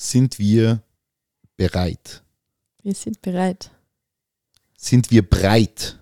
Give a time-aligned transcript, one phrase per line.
[0.00, 0.80] Sind wir
[1.56, 2.22] bereit?
[2.84, 3.72] Wir sind bereit.
[4.76, 5.98] Sind wir breit?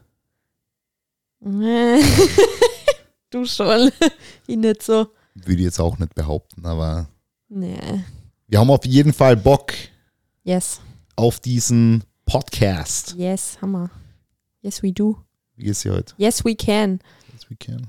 [1.41, 2.03] du
[3.47, 3.91] schon.
[4.47, 5.07] ich nicht so.
[5.35, 7.09] Würde ich jetzt auch nicht behaupten, aber
[7.49, 8.05] Nee.
[8.49, 9.73] wir haben auf jeden Fall Bock
[10.45, 10.79] Yes.
[11.17, 13.15] auf diesen Podcast.
[13.17, 13.91] Yes, Hammer.
[14.61, 15.17] Yes, we do.
[15.55, 16.13] Wie geht's dir heute?
[16.19, 17.01] Yes, we can.
[17.33, 17.87] Yes, we can.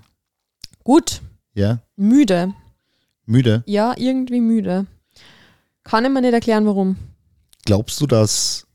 [0.86, 1.22] Gut.
[1.54, 1.82] Ja?
[1.98, 2.54] Müde.
[3.26, 3.62] Müde?
[3.66, 4.88] Ja, irgendwie müde.
[5.88, 6.98] Kann ich mir nicht erklären, warum.
[7.66, 8.68] Glaubst du, dass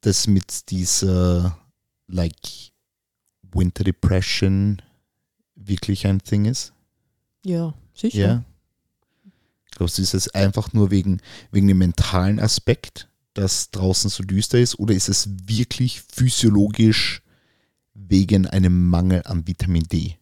[0.00, 1.58] das mit dieser
[2.06, 2.72] like
[3.42, 4.80] Winter Depression
[5.54, 6.72] wirklich ein Thing ist?
[7.44, 8.18] Ja, sicher.
[8.18, 8.44] Ja.
[9.72, 11.20] Glaubst du, ist es einfach nur wegen,
[11.50, 17.22] wegen dem mentalen Aspekt, dass draußen so düster ist, oder ist es wirklich physiologisch
[17.94, 20.16] wegen einem Mangel an Vitamin D?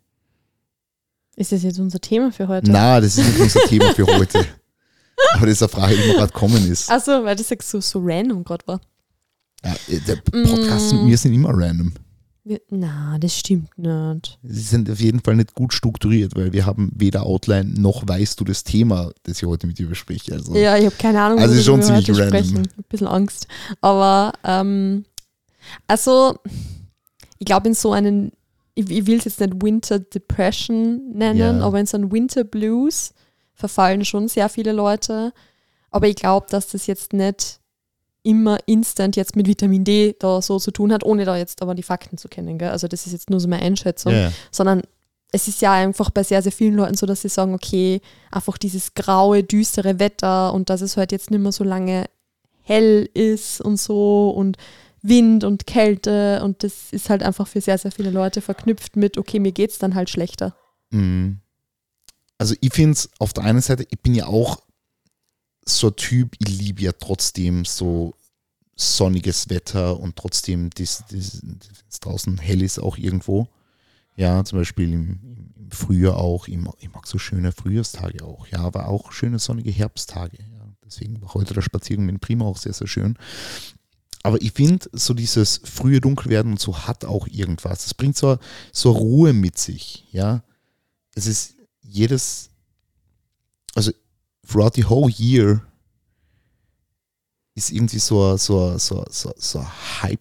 [1.36, 2.70] Ist das jetzt unser Thema für heute?
[2.70, 4.45] Na, das ist nicht unser Thema für heute.
[5.34, 6.90] Aber das ist eine Frage, die mir gerade kommen ist.
[6.90, 8.80] Achso, weil das jetzt so, so random gerade war.
[9.65, 10.96] Ja, äh, der Podcast Mm.
[10.96, 11.93] mit mir sind immer random.
[12.45, 14.38] Wir, na, das stimmt nicht.
[14.45, 18.38] Sie sind auf jeden Fall nicht gut strukturiert, weil wir haben weder Outline noch weißt
[18.38, 20.34] du das Thema, das ich heute mit dir bespreche.
[20.34, 22.45] Also, Ja, ich habe keine Ahnung, Also schon ziemlich heute random.
[22.45, 22.59] sprechen.
[22.78, 23.48] Ein bisschen Angst.
[23.80, 25.04] Aber, ähm,
[25.88, 26.38] also,
[27.38, 28.30] ich glaube, in so einen,
[28.77, 31.60] ich, ich will es jetzt nicht Winter Depression nennen, Ja.
[31.60, 33.13] aber in so einen Winter Blues
[33.55, 35.33] verfallen schon sehr viele Leute.
[35.91, 37.59] Aber ich glaube, dass das jetzt nicht
[38.23, 41.74] immer instant jetzt mit Vitamin D da so zu tun hat, ohne da jetzt aber
[41.74, 42.59] die Fakten zu kennen.
[42.59, 42.71] Gell?
[42.71, 44.33] Also das ist jetzt nur so meine Einschätzung ja.
[44.51, 44.83] sondern
[45.33, 48.59] es ist ja einfach bei sehr, sehr vielen Leuten so, dass sie sagen, okay, einfach
[48.59, 52.07] dieses graue, düstere Wetter und dass es halt jetzt nicht mehr so lange
[52.63, 54.57] hell ist und so und
[55.02, 59.19] Wind und Kälte und das ist halt einfach für sehr, sehr viele Leute verknüpft mit,
[59.19, 60.57] okay, mir geht's dann halt schlechter.
[60.91, 61.41] Mhm.
[62.39, 64.62] Also ich finde es auf der einen Seite, ich bin ja auch
[65.65, 68.15] so ein Typ, ich liebe ja trotzdem so
[68.77, 71.43] sonniges Wetter und trotzdem, das, das,
[72.00, 73.49] draußen hell ist auch irgendwo.
[74.17, 76.47] Ja, zum Beispiel im, im Frühjahr auch.
[76.47, 78.47] Ich mag, ich mag so schöne Frühjahrstage auch.
[78.49, 80.39] Ja, aber auch schöne sonnige Herbsttage.
[80.39, 80.69] Ja.
[80.85, 83.19] Deswegen war heute der Spaziergang mit Prima auch sehr, sehr schön.
[84.26, 87.84] Aber ich finde, so dieses frühe Dunkelwerden und so hat auch irgendwas.
[87.84, 88.38] Das bringt so,
[88.72, 90.04] so Ruhe mit sich.
[90.10, 90.42] Ja,
[91.14, 92.50] es ist jedes,
[93.76, 93.92] also
[94.48, 95.62] throughout the whole year
[97.54, 99.64] ist irgendwie so, ein- so, so, so, so
[100.03, 100.20] Hype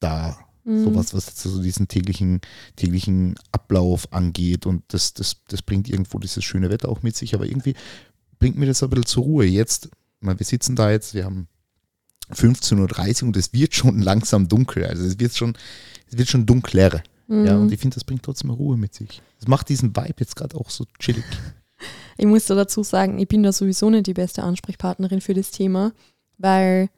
[0.00, 0.38] da.
[0.64, 0.84] Mhm.
[0.84, 2.42] Sowas, was so diesen täglichen,
[2.76, 4.66] täglichen Ablauf angeht.
[4.66, 7.34] Und das, das, das bringt irgendwo dieses schöne Wetter auch mit sich.
[7.34, 7.74] Aber irgendwie
[8.38, 9.46] bringt mir das ein bisschen zur Ruhe.
[9.46, 9.88] Jetzt,
[10.20, 11.48] meine, wir sitzen da jetzt, wir haben
[12.34, 14.84] 15.30 Uhr und es wird schon langsam dunkel.
[14.86, 15.54] Also es wird schon,
[16.10, 17.02] es wird schon dunkler.
[17.26, 17.44] Mhm.
[17.44, 19.22] Ja, und ich finde, das bringt trotzdem Ruhe mit sich.
[19.38, 21.24] Das macht diesen Vibe jetzt gerade auch so chillig.
[22.20, 25.52] Ich muss da dazu sagen, ich bin da sowieso nicht die beste Ansprechpartnerin für das
[25.52, 25.92] Thema,
[26.36, 26.90] weil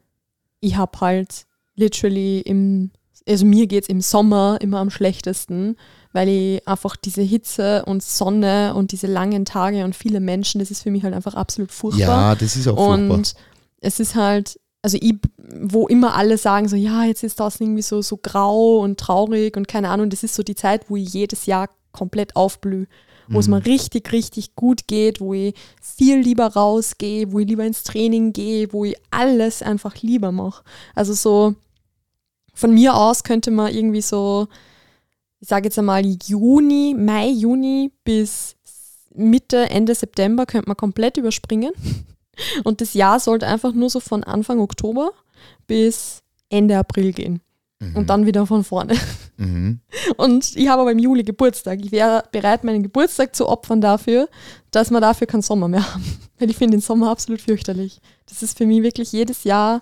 [0.59, 2.89] ich habe halt literally im,
[3.27, 5.75] also mir geht es im Sommer immer am schlechtesten,
[6.13, 10.71] weil ich einfach diese Hitze und Sonne und diese langen Tage und viele Menschen, das
[10.71, 12.31] ist für mich halt einfach absolut furchtbar.
[12.31, 13.15] Ja, das ist auch furchtbar.
[13.15, 13.35] Und
[13.81, 17.81] es ist halt, also ich, wo immer alle sagen so, ja, jetzt ist das irgendwie
[17.83, 21.13] so, so grau und traurig und keine Ahnung, das ist so die Zeit, wo ich
[21.13, 22.87] jedes Jahr komplett aufblühe,
[23.27, 23.55] wo es Mhm.
[23.55, 28.33] mir richtig, richtig gut geht, wo ich viel lieber rausgehe, wo ich lieber ins Training
[28.33, 30.63] gehe, wo ich alles einfach lieber mache.
[30.95, 31.55] Also so,
[32.53, 34.47] von mir aus könnte man irgendwie so,
[35.39, 38.55] ich sage jetzt einmal Juni, Mai, Juni bis
[39.13, 41.71] Mitte, Ende September könnte man komplett überspringen.
[42.63, 45.11] Und das Jahr sollte einfach nur so von Anfang Oktober
[45.67, 47.41] bis Ende April gehen.
[47.79, 47.95] Mhm.
[47.95, 48.95] Und dann wieder von vorne.
[49.37, 49.79] Mhm.
[50.17, 51.79] Und ich habe aber im Juli Geburtstag.
[51.83, 54.29] Ich wäre bereit, meinen Geburtstag zu opfern dafür,
[54.69, 56.05] dass wir dafür keinen Sommer mehr haben.
[56.39, 57.99] Weil ich finde den Sommer absolut fürchterlich.
[58.27, 59.81] Das ist für mich wirklich jedes Jahr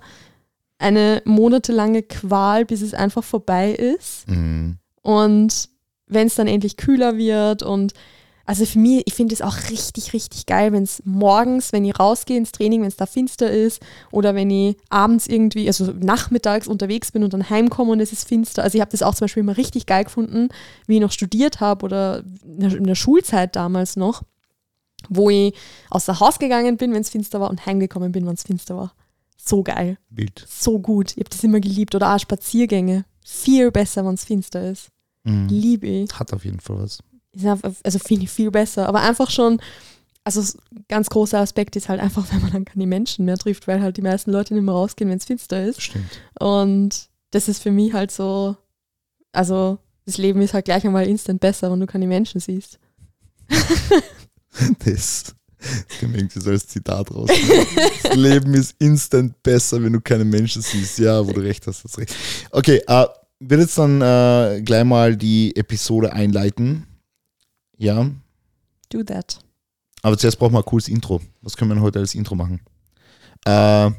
[0.77, 4.27] eine monatelange Qual, bis es einfach vorbei ist.
[4.29, 4.77] Mhm.
[5.01, 5.69] Und
[6.07, 7.93] wenn es dann endlich kühler wird und
[8.49, 11.99] also für mich, ich finde es auch richtig, richtig geil, wenn es morgens, wenn ich
[11.99, 13.79] rausgehe ins Training, wenn es da finster ist
[14.09, 18.27] oder wenn ich abends irgendwie, also nachmittags unterwegs bin und dann heimkomme und es ist
[18.27, 18.63] finster.
[18.63, 20.49] Also ich habe das auch zum Beispiel immer richtig geil gefunden,
[20.87, 24.23] wie ich noch studiert habe oder in der, Schulzeit damals noch,
[25.09, 25.53] wo ich
[25.91, 28.75] aus der Haus gegangen bin, wenn es finster war und heimgekommen bin, wenn es finster
[28.75, 28.95] war.
[29.37, 30.43] So geil Wild.
[30.49, 31.11] so gut.
[31.11, 31.93] Ich habe das immer geliebt.
[31.93, 33.05] Oder auch Spaziergänge.
[33.23, 34.89] Viel besser, wenn es finster ist.
[35.23, 35.49] Mhm.
[35.49, 36.19] Liebe ich.
[36.19, 37.03] Hat auf jeden Fall was.
[37.33, 38.87] Ist einfach- Also finde ich viel besser.
[38.87, 39.61] Aber einfach schon,
[40.23, 40.41] also
[40.87, 43.97] ganz großer Aspekt ist halt einfach, wenn man dann keine Menschen mehr trifft, weil halt
[43.97, 45.81] die meisten Leute nicht mehr rausgehen, wenn es finster ist.
[45.81, 46.05] Stimmt.
[46.39, 48.55] Und das ist für mich halt so,
[49.31, 52.79] also das Leben ist halt gleich einmal instant besser, wenn du keine Menschen siehst.
[54.83, 57.29] Das Das irgendwie so als Zitat raus.
[58.03, 60.99] Das Leben ist instant besser, wenn du keine Menschen siehst.
[60.99, 62.15] Ja, wo du recht hast, hast recht.
[62.51, 63.05] Okay, äh,
[63.39, 66.85] will jetzt dann äh, gleich mal die Episode einleiten.
[67.79, 68.11] Ja.
[68.89, 69.39] Do that.
[70.01, 71.21] Aber zuerst brauchen wir ein cooles Intro.
[71.41, 72.59] Was können wir heute als Intro machen?
[73.45, 73.91] Äh,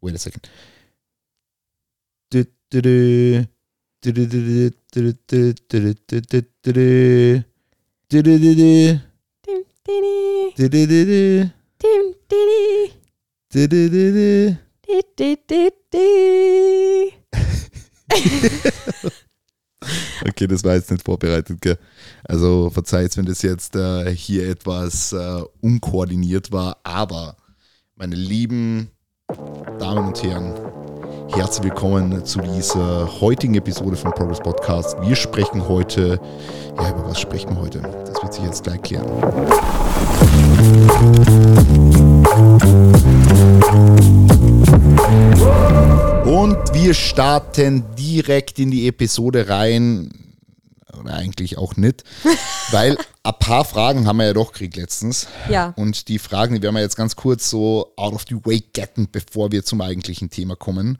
[0.00, 0.48] wait a second.
[20.28, 21.78] okay, das war jetzt nicht vorbereitet, gell?
[22.30, 27.34] Also verzeiht, wenn das jetzt äh, hier etwas äh, unkoordiniert war, aber
[27.96, 28.88] meine lieben
[29.80, 30.54] Damen und Herren,
[31.34, 34.96] herzlich willkommen zu dieser heutigen Episode vom Progress Podcast.
[35.02, 36.20] Wir sprechen heute,
[36.76, 37.80] ja, über was sprechen wir heute?
[37.80, 39.10] Das wird sich jetzt gleich klären.
[46.26, 50.29] Und wir starten direkt in die Episode rein.
[51.00, 52.04] Oder eigentlich auch nicht,
[52.70, 55.28] weil ein paar Fragen haben wir ja doch gekriegt letztens.
[55.48, 58.62] Ja, Und die Fragen, die werden wir jetzt ganz kurz so out of the way
[58.72, 60.98] getten, bevor wir zum eigentlichen Thema kommen.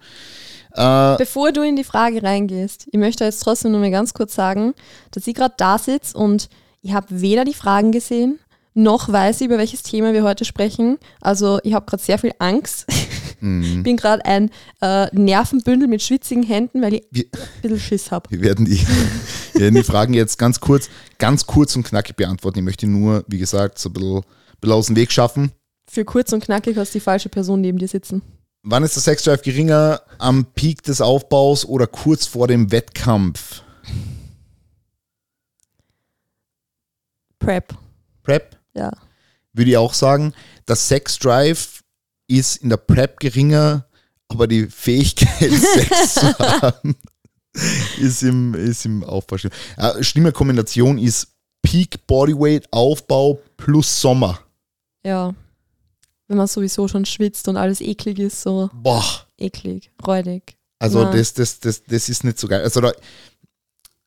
[0.73, 4.35] Äh, bevor du in die Frage reingehst, ich möchte jetzt trotzdem nur mal ganz kurz
[4.35, 4.75] sagen,
[5.11, 6.49] dass ich gerade da sitze und
[6.83, 8.39] ich habe weder die Fragen gesehen,
[8.75, 10.99] noch weiß ich, über welches Thema wir heute sprechen.
[11.21, 12.87] Also ich habe gerade sehr viel Angst.
[13.41, 13.83] Mhm.
[13.83, 14.51] bin gerade ein
[14.81, 18.31] äh, Nervenbündel mit schwitzigen Händen, weil ich wir, ein bisschen Schiss habe.
[18.31, 18.79] wir, werden die,
[19.53, 20.89] wir werden die Fragen jetzt ganz kurz,
[21.19, 22.59] ganz kurz und knackig beantworten.
[22.59, 24.23] Ich möchte nur, wie gesagt, so ein bisschen,
[24.61, 25.53] bisschen aus dem Weg schaffen.
[25.91, 28.23] Für kurz und knackig hast die falsche Person neben dir sitzen.
[28.63, 30.03] Wann ist der Sexdrive geringer?
[30.19, 33.63] Am Peak des Aufbaus oder kurz vor dem Wettkampf?
[37.39, 37.75] Prep,
[38.23, 38.59] Prep?
[38.75, 38.91] ja.
[39.53, 40.33] Würde ich auch sagen.
[40.69, 41.80] Der Sexdrive
[42.31, 43.87] ist in der Prep geringer,
[44.29, 46.95] aber die Fähigkeit, Sex zu haben,
[48.01, 49.39] ist im, ist im Aufbau.
[49.39, 49.53] schlimm.
[49.77, 51.29] Äh, schlimme Kombination ist
[51.63, 54.39] Peak Bodyweight Aufbau plus Sommer.
[55.05, 55.35] Ja.
[56.29, 59.05] Wenn man sowieso schon schwitzt und alles eklig ist, so Boah.
[59.37, 60.57] eklig, räudig.
[60.79, 61.11] Also Ja.
[61.11, 62.63] das, das, das, das ist nicht so geil.
[62.63, 62.93] Also da,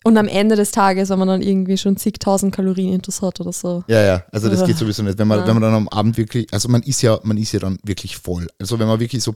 [0.04, 3.54] Und am Ende des Tages, wenn man dann irgendwie schon zigtausend Kalorien intus hat oder
[3.54, 3.84] so.
[3.88, 4.68] Ja, ja, also das Uah.
[4.68, 5.18] geht sowieso nicht.
[5.18, 5.48] Wenn man, Ja.
[5.48, 8.18] wenn man dann am Abend wirklich, also man ist ja, man ist ja dann wirklich
[8.18, 8.48] voll.
[8.60, 9.34] Also wenn man wirklich so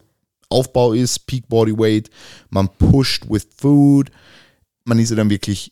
[0.49, 2.09] Aufbau ist, Peak Body Weight,
[2.49, 4.11] man pusht with food,
[4.83, 5.71] man ist ja dann wirklich,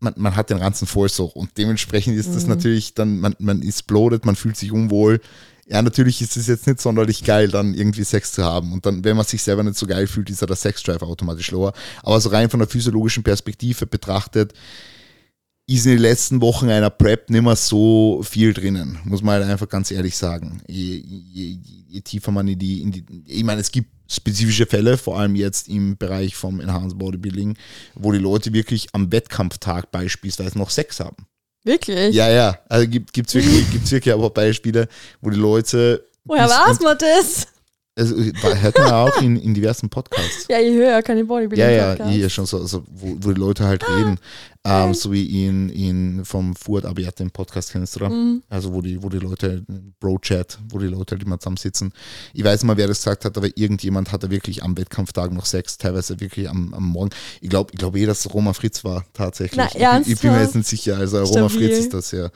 [0.00, 2.50] man, man hat den Ranzen voll so und dementsprechend ist das Mhm.
[2.50, 5.20] natürlich dann, man, man bloated, man fühlt sich unwohl.
[5.70, 8.72] Ja, natürlich ist es jetzt nicht sonderlich geil, dann irgendwie Sex zu haben.
[8.72, 11.50] Und dann, wenn man sich selber nicht so geil fühlt, ist ja der Sexdrive automatisch
[11.50, 11.74] lower.
[12.02, 14.54] Aber so rein von der physiologischen Perspektive betrachtet,
[15.66, 19.50] ist in den letzten Wochen einer Prep nicht mehr so viel drinnen, muss man halt
[19.50, 20.62] einfach ganz ehrlich sagen.
[20.66, 24.96] Je, je, je tiefer man in die, in die, ich meine, es gibt spezifische Fälle,
[24.96, 27.58] vor allem jetzt im Bereich vom Enhanced Bodybuilding,
[27.94, 31.27] wo die Leute wirklich am Wettkampftag beispielsweise noch Sex haben.
[31.68, 32.14] Wirklich?
[32.14, 34.88] Ja, ja, also gibt es wirklich, gibt's wirklich aber Beispiele,
[35.20, 36.06] wo die Leute.
[36.24, 37.46] Woher weiß man das?
[37.98, 40.46] Also, hört man ja auch in, in diversen Podcasts.
[40.48, 41.98] Ja, ich höre ja keine Ja, Bodybuilding-Podcasts.
[41.98, 44.18] ja, hier schon so, also, wo, wo die Leute halt reden.
[44.68, 48.08] Ähm, so wie in, in vom Fuad Abiat, den Podcast kennst du da?
[48.08, 48.42] Mhm.
[48.48, 49.64] Also wo die, wo die Leute,
[50.00, 51.92] Bro-Chat, wo die Leute halt immer zusammensitzen.
[52.34, 55.46] Ich weiß nicht mal, wer das gesagt hat, aber irgendjemand hatte wirklich am Wettkampftag noch
[55.46, 57.10] Sex, teilweise wirklich am, am Morgen.
[57.40, 59.56] Ich glaube ich glaub eh, dass Roman Fritz war, tatsächlich.
[59.58, 59.66] Na,
[60.00, 60.96] ich, bin- ich bin mir jetzt nicht sicher.
[60.98, 61.48] Also Stabil.
[61.48, 62.28] Fritz ist das ja,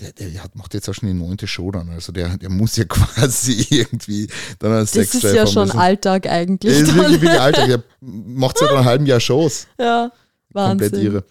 [0.00, 1.88] der, der hat, macht jetzt auch schon die neunte Show dann.
[1.90, 4.26] Also der, der muss ja quasi irgendwie
[4.58, 6.80] dann Das Sex ist ja schon Alltag eigentlich.
[6.80, 7.66] Das ist wirklich, wirklich Alter.
[7.66, 9.66] Der macht seit einem halben Jahr Shows.
[9.78, 10.10] ja,
[10.56, 11.06] Komplett Wahnsinn.
[11.06, 11.24] irre.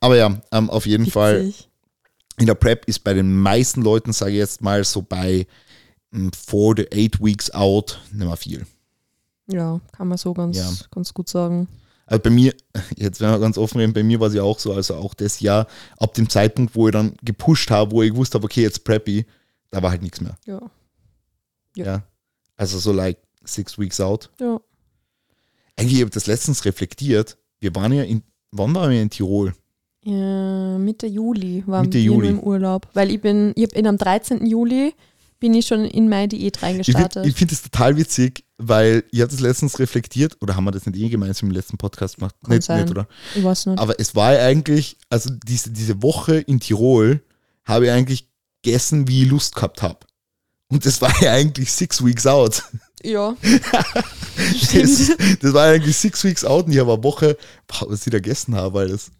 [0.00, 1.68] Aber ja, ähm, auf jeden Fall Witzig.
[2.38, 5.46] in der Prep ist bei den meisten Leuten, sage ich jetzt mal, so bei
[6.10, 8.66] mm, four to eight weeks out nicht mehr viel.
[9.48, 10.70] Ja, kann man so ganz, Ja.
[10.90, 11.68] ganz gut sagen.
[12.06, 12.54] Also bei mir,
[12.96, 15.14] jetzt werden wir ganz offen reden, bei mir war es ja auch so, also auch
[15.14, 15.66] das Jahr,
[15.98, 19.26] ab dem Zeitpunkt, wo ich dann gepusht habe, wo ich gewusst habe, okay, jetzt Preppy,
[19.70, 20.36] da war halt nichts mehr.
[20.46, 20.60] Ja.
[21.76, 21.84] Ja.
[21.84, 22.02] Ja.
[22.56, 24.30] Also so like six weeks out.
[24.40, 24.58] Ja.
[25.76, 27.36] Eigentlich habe ich das letztens reflektiert.
[27.60, 28.22] Wir waren ja in,
[28.58, 29.54] wann waren wir in Tirol?
[30.04, 32.28] Ja, Mitte Juli waren Mitte wir Juli.
[32.28, 32.88] im Urlaub.
[32.94, 34.46] Weil ich bin, ich hab in am 13.
[34.46, 34.94] Juli
[35.40, 37.26] bin ich schon in meine Diät reingestartet.
[37.26, 40.86] ich finde das total witzig, weil ich habe das letztens reflektiert, oder haben wir das
[40.86, 42.34] nicht eh gemeinsam im letzten Podcast gemacht?
[42.42, 43.06] Kann Nicht, nicht, oder?
[43.34, 43.78] Ich weiß nicht.
[43.78, 47.20] Aber es war ja eigentlich, also diese, diese Woche in Tirol
[47.64, 48.28] habe ich eigentlich
[48.62, 50.00] gegessen, wie ich Lust gehabt habe.
[50.68, 52.62] Und das war ja eigentlich six weeks out.
[53.06, 53.34] Ja.
[54.74, 57.36] Das, das war ja eigentlich six weeks out und ich habe eine Woche,
[57.86, 59.10] was ich da gegessen habe, weil das.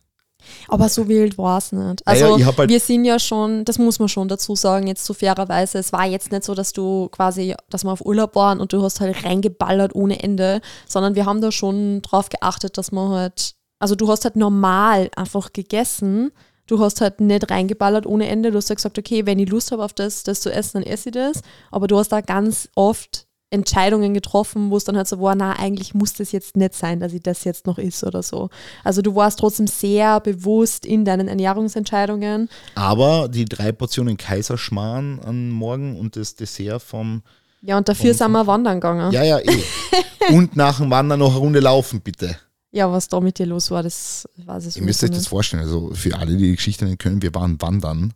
[0.68, 2.06] Aber so wild war es nicht.
[2.06, 5.04] Also ja, hab halt- wir sind ja schon, das muss man schon dazu sagen, jetzt
[5.04, 8.60] so fairerweise, es war jetzt nicht so, dass du quasi, dass wir auf Urlaub waren
[8.60, 12.92] und du hast halt reingeballert ohne Ende, sondern wir haben da schon drauf geachtet, dass
[12.92, 16.30] man halt, also du hast halt normal einfach gegessen,
[16.66, 19.72] du hast halt nicht reingeballert ohne Ende, du hast halt gesagt, okay, wenn ich Lust
[19.72, 21.40] habe auf das, das zu essen, dann esse ich das,
[21.70, 25.52] aber du hast da ganz oft Entscheidungen getroffen, wo es dann halt so war, na,
[25.52, 28.50] eigentlich muss das jetzt nicht sein, dass ich das jetzt noch is oder so.
[28.82, 32.48] Also du warst trotzdem sehr bewusst in deinen Ernährungsentscheidungen.
[32.74, 37.22] Aber die drei Portionen Kaiserschmarrn am Morgen und das Dessert vom.
[37.62, 39.12] Ja, und dafür Und- sind wir wandern gegangen.
[39.12, 39.22] Ja.
[39.22, 39.62] Ja, ja, eh.
[40.34, 42.36] und nach dem Wandern noch eine Runde laufen, bitte.
[42.72, 45.62] was da mit dir los war, das weiß ich Ihr müsst euch das vorstellen.
[45.62, 48.12] Also für alle, die die Geschichte nicht können, wir waren wandern.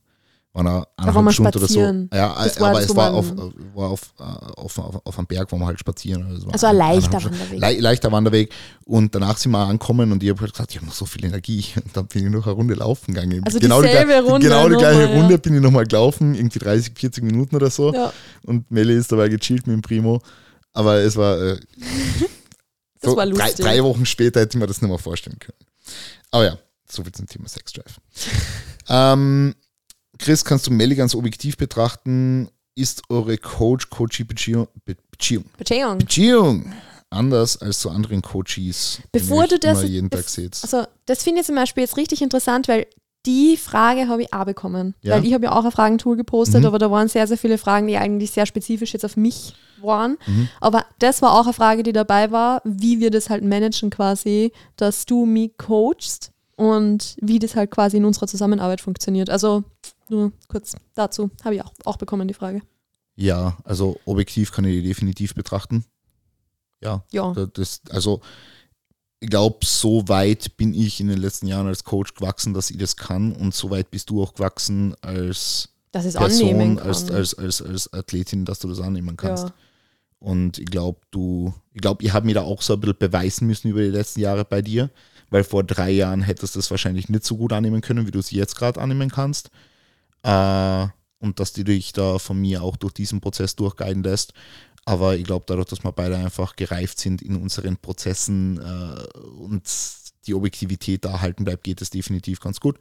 [0.53, 1.81] Waren eine eineinhalb Stunden oder so.
[2.13, 3.33] Ja, war aber es wo war, auf,
[3.75, 6.25] war auf, äh, auf, auf, auf einem Berg, wo wir halt spazieren.
[6.25, 7.23] Also, es war Also ein leichter.
[7.23, 7.61] Wanderweg.
[7.61, 8.53] Le leichter Wanderweg.
[8.85, 11.25] Und danach sind wir angekommen und ich habe halt gesagt, ich habe noch so viel
[11.25, 11.65] Energie.
[11.77, 13.43] Und dann bin ich noch eine Runde laufen gegangen.
[13.45, 15.21] Also genau dieselbe die, gleiche- Runde Genau die gleiche ja.
[15.21, 17.95] Runde bin ich nochmal gelaufen, irgendwie 30, 40 Minuten oder so.
[17.95, 18.13] Ja,
[18.45, 20.21] Und Melle ist dabei gechillt mit dem Primo.
[20.73, 21.61] Aber es war, äh,
[23.01, 23.65] das so war drei, lustig.
[23.65, 25.59] drei Wochen später hätte ich mir das nicht mehr vorstellen können.
[26.33, 28.01] Aber ja, so viel zum Thema Sex Drive.
[28.89, 29.55] ähm,
[30.21, 32.49] Chris, kannst du Melli ganz objektiv betrachten?
[32.75, 35.45] Ist eure Coach-Coachie-Beziehung Be Beziehung,
[35.99, 36.73] Beziehung.
[37.11, 40.59] Anders als zu anderen Coaches, Bevor du das- jeden Tag seht?
[40.63, 42.87] Also das finde ich zum Beispiel jetzt richtig interessant, weil
[43.27, 44.95] die Frage habe ich auch bekommen.
[45.03, 45.17] Ja.
[45.17, 46.67] Weil ich habe ja auch ein Fragentool gepostet, Mhm.
[46.67, 50.17] aber da waren sehr, sehr viele Fragen, die eigentlich sehr spezifisch jetzt auf mich waren.
[50.27, 50.49] Mhm.
[50.61, 54.53] Aber das war auch eine Frage, die dabei war, wie wir das halt managen quasi,
[54.77, 59.29] dass du mich coachst und wie das halt quasi in unserer Zusammenarbeit funktioniert.
[59.29, 59.65] Also
[60.11, 62.63] nur kurz dazu habe ich auch, auch bekommen die Frage.
[63.17, 65.85] Ja, also objektiv kann ich die definitiv betrachten.
[66.83, 68.21] Ja, Ja, Da- Das, also,
[69.23, 72.79] ich glaube, so weit bin ich in den letzten Jahren als Coach gewachsen, dass ich
[72.79, 73.33] das kann.
[73.33, 75.69] Und so weit bist du auch gewachsen als
[76.13, 79.45] Person, als, als, als, als Athletin, dass du das annehmen kannst.
[79.49, 79.55] ja.
[80.21, 83.47] Und ich glaube, du, ich glaube, ich habe mir da auch so ein bisschen beweisen
[83.47, 84.91] müssen über die letzten Jahre bei dir,
[85.31, 88.19] weil vor drei Jahren hättest du das wahrscheinlich nicht so gut annehmen können, wie du
[88.19, 89.51] es jetzt gerade annehmen kannst.
[90.23, 90.87] Äh,
[91.19, 94.33] und dass du dich da von mir auch durch diesen Prozess durchguiden lässt.
[94.87, 99.63] Aber ich glaube, dadurch, dass wir beide einfach gereift sind in unseren Prozessen äh, und
[100.27, 102.79] die Objektivität da halten bleibt, geht es definitiv ganz gut.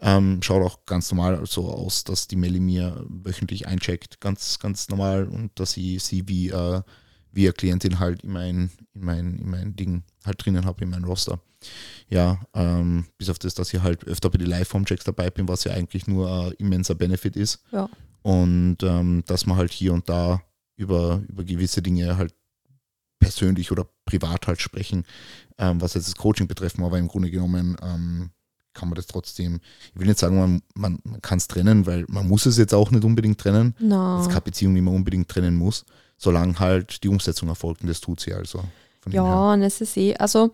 [0.00, 4.88] Ähm, schaut auch ganz normal so aus, dass die Melli mir wöchentlich eincheckt, ganz, ganz
[4.88, 6.82] normal und dass ich sie wie, äh,
[7.32, 10.90] wie eine Klientin halt in mein, in mein, in mein Ding halt drinnen habe, in
[10.90, 11.40] mein Roster.
[12.08, 15.64] Ja, ähm, bis auf das, dass ich halt öfter bei den Live-Home-Checks dabei bin, was
[15.64, 17.62] ja eigentlich nur ein immenser Benefit ist.
[17.70, 17.88] Ja.
[18.22, 20.42] Und ähm, dass man halt hier und da
[20.76, 22.34] über, über gewisse Dinge halt
[23.18, 25.04] persönlich oder privat halt sprechen,
[25.58, 28.30] ähm, was jetzt das Coaching betrifft, aber im Grunde genommen ähm,
[28.72, 29.60] kann man das trotzdem,
[29.92, 32.72] ich will nicht sagen, man, man, man kann es trennen, weil man muss es jetzt
[32.72, 33.74] auch nicht unbedingt trennen.
[34.18, 35.84] Es ist keine Beziehung, die man unbedingt trennen muss,
[36.20, 38.62] solange halt die Umsetzung erfolgt und das tut sie also.
[39.08, 40.50] Ja, und es ist eh, also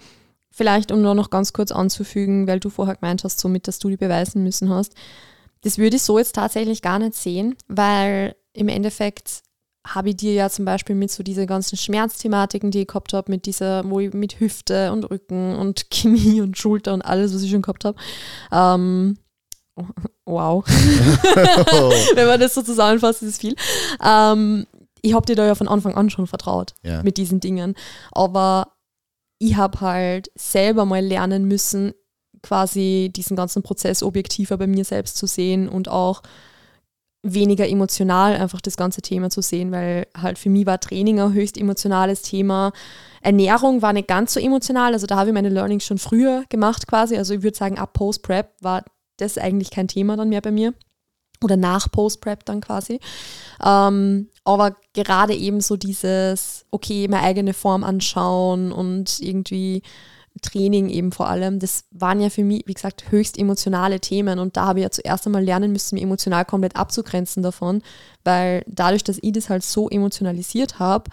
[0.51, 3.89] vielleicht um nur noch ganz kurz anzufügen, weil du vorher gemeint hast, somit, dass du
[3.89, 4.95] die beweisen müssen hast.
[5.63, 9.43] Das würde ich so jetzt tatsächlich gar nicht sehen, weil im Endeffekt
[9.87, 13.31] habe ich dir ja zum Beispiel mit so diese ganzen Schmerzthematiken, die ich gehabt habe,
[13.31, 17.43] mit dieser, wo ich mit Hüfte und Rücken und Knie und Schulter und alles, was
[17.43, 17.99] ich schon gehabt habe.
[18.53, 19.19] Ähm,
[20.25, 20.65] wow.
[22.15, 23.57] Wenn man das so zusammenfasst, ist es viel.
[24.03, 24.67] Ähm,
[25.07, 27.03] ich habe dir da ja von Anfang an schon vertraut ja.
[27.03, 27.75] mit diesen Dingen.
[28.11, 28.73] Aber
[29.39, 31.95] ich habe halt selber mal lernen müssen,
[32.43, 36.23] quasi diesen ganzen Prozess objektiver bei mir selbst zu sehen und auch
[37.23, 41.33] weniger emotional einfach das ganze Thema zu sehen, weil halt für mich war Training ein
[41.33, 42.73] höchst emotionales Thema.
[43.21, 46.87] Ernährung war nicht ganz so emotional, also da habe ich meine Learnings schon früher gemacht
[46.87, 47.17] quasi.
[47.17, 48.85] Also ich würde sagen, ab Post-Prep war
[49.19, 50.75] das eigentlich kein Thema dann mehr bei mir.
[51.43, 53.01] Oder nach Post-Prep dann quasi.
[53.65, 59.83] Ähm, aber gerade eben so dieses, okay, meine eigene Form anschauen und irgendwie
[60.43, 64.57] Training eben vor allem, das waren ja für mich, wie gesagt, höchst emotionale Themen und
[64.57, 67.83] da habe ich ja zuerst einmal lernen müssen, mich emotional komplett abzugrenzen davon,
[68.25, 71.11] weil dadurch, dass ich das halt so emotionalisiert habe,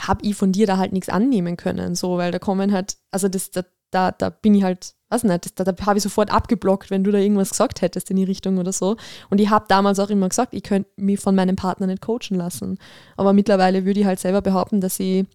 [0.00, 3.28] habe ich von dir da halt nichts annehmen können, so, weil da kommen halt, also
[3.28, 6.32] das, da, da, da bin ich halt, weiß nicht, das, da, da habe ich sofort
[6.32, 8.96] abgeblockt, wenn du da irgendwas gesagt hättest in die Richtung oder so.
[9.28, 12.36] Und ich habe damals auch immer gesagt, ich könnte mich von meinem Partner nicht coachen
[12.36, 12.78] lassen.
[13.16, 15.26] Aber mittlerweile würde ich halt selber behaupten, dass ich,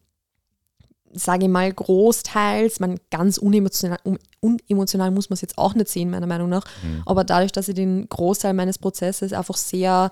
[1.12, 5.88] sage ich mal, großteils, man ganz unemotional, un, unemotional muss man es jetzt auch nicht
[5.90, 7.04] sehen, meiner Meinung nach, Mhm.
[7.06, 10.12] aber dadurch, dass ich den Großteil meines Prozesses einfach sehr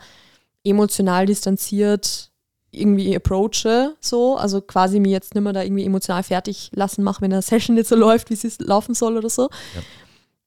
[0.63, 2.31] emotional distanziert
[2.73, 7.21] irgendwie approache, so, also quasi mir jetzt nicht mehr da irgendwie emotional fertig lassen mache,
[7.21, 9.49] wenn eine Session nicht so läuft, wie sie laufen soll oder so.
[9.75, 9.81] Ja.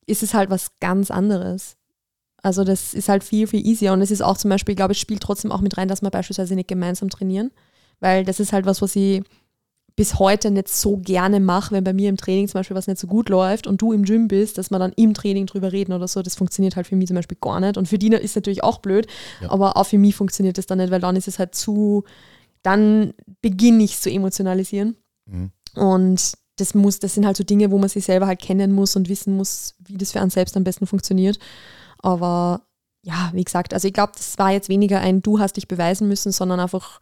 [0.06, 1.76] ist es halt was ganz anderes.
[2.42, 3.92] Also das ist halt viel, viel easier.
[3.92, 6.02] Und es ist auch zum Beispiel, ich glaube, es spielt trotzdem auch mit rein, dass
[6.02, 7.50] wir beispielsweise nicht gemeinsam trainieren.
[7.98, 9.22] Weil das ist halt was, was ich
[9.96, 13.00] bis heute nicht so gerne mache, wenn bei mir im Training zum Beispiel was nicht
[13.00, 15.94] so gut läuft und du im Gym bist, dass wir dann im Training drüber reden
[15.94, 16.22] oder so.
[16.22, 17.78] Das funktioniert halt für mich zum Beispiel gar nicht.
[17.78, 19.06] Und für die ist natürlich auch blöd,
[19.40, 19.50] ja.
[19.50, 22.04] aber auch für mich funktioniert das dann nicht, weil dann ist es halt zu,
[22.62, 24.96] dann beginne ich zu emotionalisieren.
[25.24, 25.50] Mhm.
[25.74, 28.96] Und das muss, das sind halt so Dinge, wo man sich selber halt kennen muss
[28.96, 31.38] und wissen muss, wie das für einen selbst am besten funktioniert.
[31.98, 32.62] Aber
[33.02, 36.06] ja, wie gesagt, also ich glaube, das war jetzt weniger ein Du hast dich beweisen
[36.06, 37.00] müssen, sondern einfach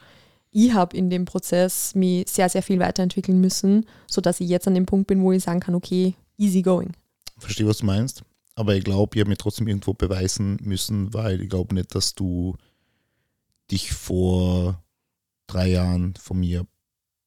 [0.55, 4.75] ich habe in dem Prozess mich sehr, sehr viel weiterentwickeln müssen, sodass ich jetzt an
[4.75, 6.93] dem Punkt bin, wo ich sagen kann, okay, easy going.
[7.39, 8.23] Verstehe, was du meinst.
[8.55, 12.15] Aber ich glaube, ich habe mir trotzdem irgendwo beweisen müssen, weil ich glaube nicht, dass
[12.15, 12.55] du
[13.73, 14.81] dich vor
[15.49, 16.65] drei Jahren von mir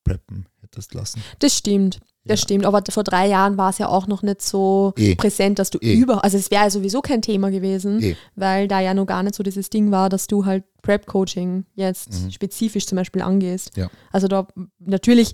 [0.08, 1.22] preppen hättest lassen.
[1.40, 2.00] Das stimmt.
[2.28, 2.44] Das ja.
[2.44, 5.16] stimmt, aber vor drei Jahren war es ja auch noch nicht so e.
[5.16, 5.94] präsent, dass du e.
[5.94, 8.16] über, also es wäre ja sowieso kein Thema gewesen, e.
[8.36, 12.24] weil da ja noch gar nicht so dieses Ding war, dass du halt Prep-Coaching jetzt
[12.24, 12.32] mhm.
[12.32, 13.78] spezifisch zum Beispiel angehst.
[13.78, 13.90] Ja.
[14.12, 14.48] Also da
[14.80, 15.34] natürlich,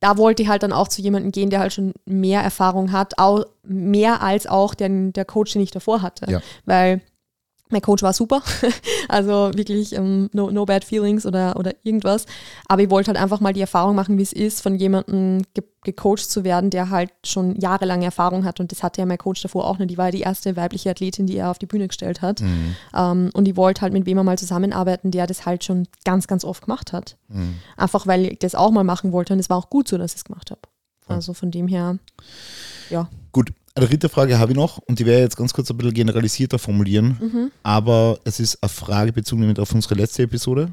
[0.00, 3.18] da wollte ich halt dann auch zu jemandem gehen, der halt schon mehr Erfahrung hat,
[3.18, 6.30] auch mehr als auch der, der Coach, den ich davor hatte.
[6.30, 6.40] Ja.
[6.64, 7.00] Weil
[7.70, 8.42] mein Coach war super,
[9.08, 12.26] also wirklich ähm, no, no bad feelings oder, oder irgendwas.
[12.66, 15.64] Aber ich wollte halt einfach mal die Erfahrung machen, wie es ist, von jemandem ge
[15.84, 18.58] gecoacht zu werden, der halt schon jahrelange Erfahrung hat.
[18.60, 19.90] Und das hatte ja mein Coach davor auch nicht.
[19.90, 22.42] Die war ja die erste weibliche Athletin, die er auf die Bühne gestellt hat.
[22.42, 22.76] Mhm.
[22.94, 26.44] Ähm, und ich wollte halt mit wem mal zusammenarbeiten, der das halt schon ganz, ganz
[26.44, 27.16] oft gemacht hat.
[27.28, 27.54] Mhm.
[27.76, 29.32] Einfach weil ich das auch mal machen wollte.
[29.32, 30.60] Und es war auch gut so, dass ich es gemacht habe.
[31.08, 31.98] Also von dem her,
[32.90, 33.08] ja.
[33.32, 35.76] Gut, eine dritte Frage habe ich noch und die werde ich jetzt ganz kurz ein
[35.76, 37.50] bisschen generalisierter formulieren, mhm.
[37.62, 40.72] aber es ist eine Frage bezogen auf unsere letzte Episode.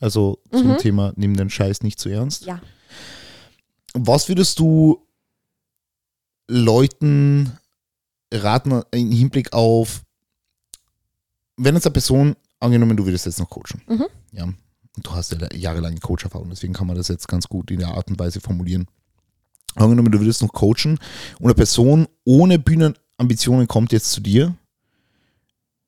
[0.00, 0.78] Also zum mhm.
[0.78, 2.44] Thema Nimm den Scheiß nicht zu ernst.
[2.44, 2.60] Ja.
[3.94, 5.06] Was würdest du
[6.48, 7.56] Leuten
[8.32, 10.02] raten im Hinblick auf,
[11.56, 14.06] wenn jetzt eine Person, angenommen, du würdest jetzt noch coachen, mhm.
[14.32, 14.48] ja,
[14.96, 18.08] du hast ja jahrelange Coacherfahrung, deswegen kann man das jetzt ganz gut in der Art
[18.08, 18.86] und Weise formulieren.
[19.74, 20.98] Angenommen, du würdest noch coachen
[21.38, 24.54] und eine Person ohne Bühnenambitionen kommt jetzt zu dir.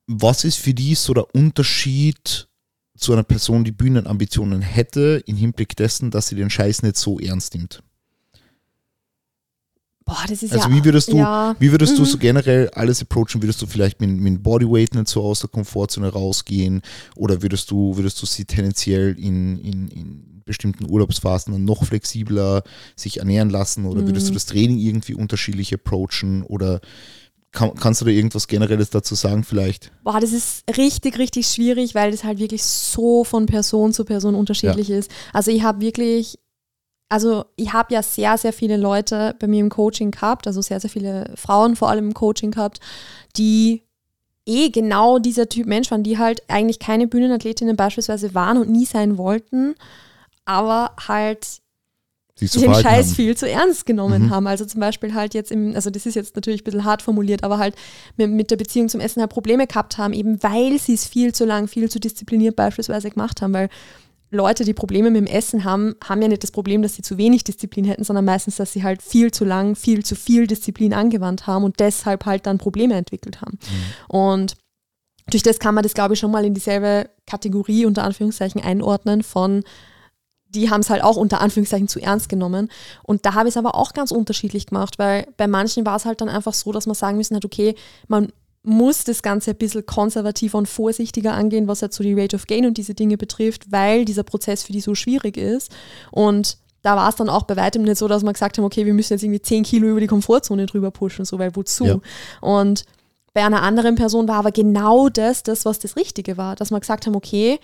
[0.06, 2.48] Was ist für die so der Unterschied
[2.96, 7.18] zu einer Person, die Bühnenambitionen hätte, im Hinblick dessen, dass sie den Scheiß nicht so
[7.18, 7.82] ernst nimmt?
[10.04, 11.56] Boah, das ist also ja, wie würdest du, ja.
[11.58, 11.98] wie würdest mhm.
[11.98, 13.42] du so generell alles approachen?
[13.42, 16.82] Würdest du vielleicht mit, mit Bodyweight nicht so aus der Komfortzone rausgehen?
[17.16, 22.62] Oder würdest du, würdest du sie tendenziell in, in, in bestimmten Urlaubsphasen dann noch flexibler
[22.96, 23.86] sich ernähren lassen?
[23.86, 24.34] Oder würdest du mhm.
[24.34, 26.42] das Training irgendwie unterschiedlich approachen?
[26.42, 26.80] Oder
[27.52, 29.92] kann, kannst du da irgendwas Generelles dazu sagen vielleicht?
[30.02, 34.34] Boah, das ist richtig, richtig schwierig, weil das halt wirklich so von Person zu Person
[34.34, 34.98] unterschiedlich ja.
[34.98, 35.10] ist.
[35.32, 36.38] Also ich habe wirklich
[37.10, 40.80] also ich habe ja sehr, sehr viele Leute bei mir im Coaching gehabt, also sehr,
[40.80, 42.80] sehr viele Frauen vor allem im Coaching gehabt,
[43.36, 43.82] die
[44.46, 48.84] eh genau dieser Typ Mensch waren, die halt eigentlich keine Bühnenathletinnen beispielsweise waren und nie
[48.84, 49.74] sein wollten,
[50.44, 51.60] aber halt
[52.40, 53.14] den Scheiß haben.
[53.14, 54.30] viel zu ernst genommen mhm.
[54.30, 54.46] haben.
[54.46, 57.44] Also zum Beispiel halt jetzt im, also das ist jetzt natürlich ein bisschen hart formuliert,
[57.44, 57.76] aber halt
[58.16, 61.32] mit, mit der Beziehung zum Essen halt Probleme gehabt haben, eben weil sie es viel
[61.32, 63.68] zu lang, viel zu diszipliniert beispielsweise gemacht haben, weil
[64.30, 67.18] Leute, die Probleme mit dem Essen haben, haben ja nicht das Problem, dass sie zu
[67.18, 70.92] wenig Disziplin hätten, sondern meistens, dass sie halt viel zu lang, viel zu viel Disziplin
[70.92, 73.58] angewandt haben und deshalb halt dann Probleme entwickelt haben.
[73.60, 74.16] Mhm.
[74.16, 74.54] Und
[75.30, 79.22] durch das kann man das, glaube ich, schon mal in dieselbe Kategorie unter Anführungszeichen einordnen
[79.22, 79.62] von
[80.54, 82.70] die haben es halt auch unter Anführungszeichen zu ernst genommen.
[83.02, 86.04] Und da habe ich es aber auch ganz unterschiedlich gemacht, weil bei manchen war es
[86.04, 87.74] halt dann einfach so, dass man sagen müssen hat, okay,
[88.08, 92.34] man muss das Ganze ein bisschen konservativer und vorsichtiger angehen, was jetzt so die Rate
[92.34, 95.70] of Gain und diese Dinge betrifft, weil dieser Prozess für die so schwierig ist.
[96.10, 98.86] Und da war es dann auch bei weitem nicht so, dass wir gesagt haben, okay,
[98.86, 101.84] wir müssen jetzt irgendwie 10 Kilo über die Komfortzone drüber pushen, so, weil wozu?
[101.84, 101.98] Ja.
[102.40, 102.84] Und
[103.34, 106.80] bei einer anderen Person war aber genau das, das, was das Richtige war, dass wir
[106.80, 107.58] gesagt haben, okay,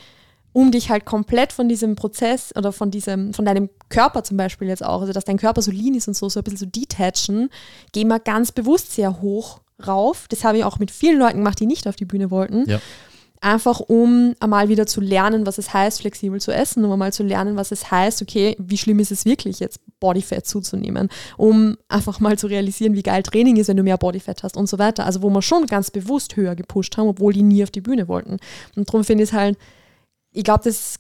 [0.52, 4.68] um dich halt komplett von diesem Prozess oder von diesem, von deinem Körper zum Beispiel
[4.68, 6.66] jetzt auch, also dass dein Körper so lean ist und so, so ein bisschen so
[6.66, 7.50] detachen,
[7.92, 10.26] gehen wir ganz bewusst sehr hoch rauf.
[10.28, 12.68] Das habe ich auch mit vielen Leuten gemacht, die nicht auf die Bühne wollten.
[12.68, 12.80] Ja.
[13.42, 17.22] Einfach um einmal wieder zu lernen, was es heißt, flexibel zu essen, um einmal zu
[17.22, 21.08] lernen, was es heißt, okay, wie schlimm ist es wirklich jetzt, Bodyfat zuzunehmen,
[21.38, 24.68] um einfach mal zu realisieren, wie geil Training ist, wenn du mehr Bodyfat hast und
[24.68, 25.06] so weiter.
[25.06, 28.08] Also wo wir schon ganz bewusst höher gepusht haben, obwohl die nie auf die Bühne
[28.08, 28.38] wollten.
[28.76, 29.56] Und darum finde ich es halt,
[30.32, 30.98] ich glaube, das,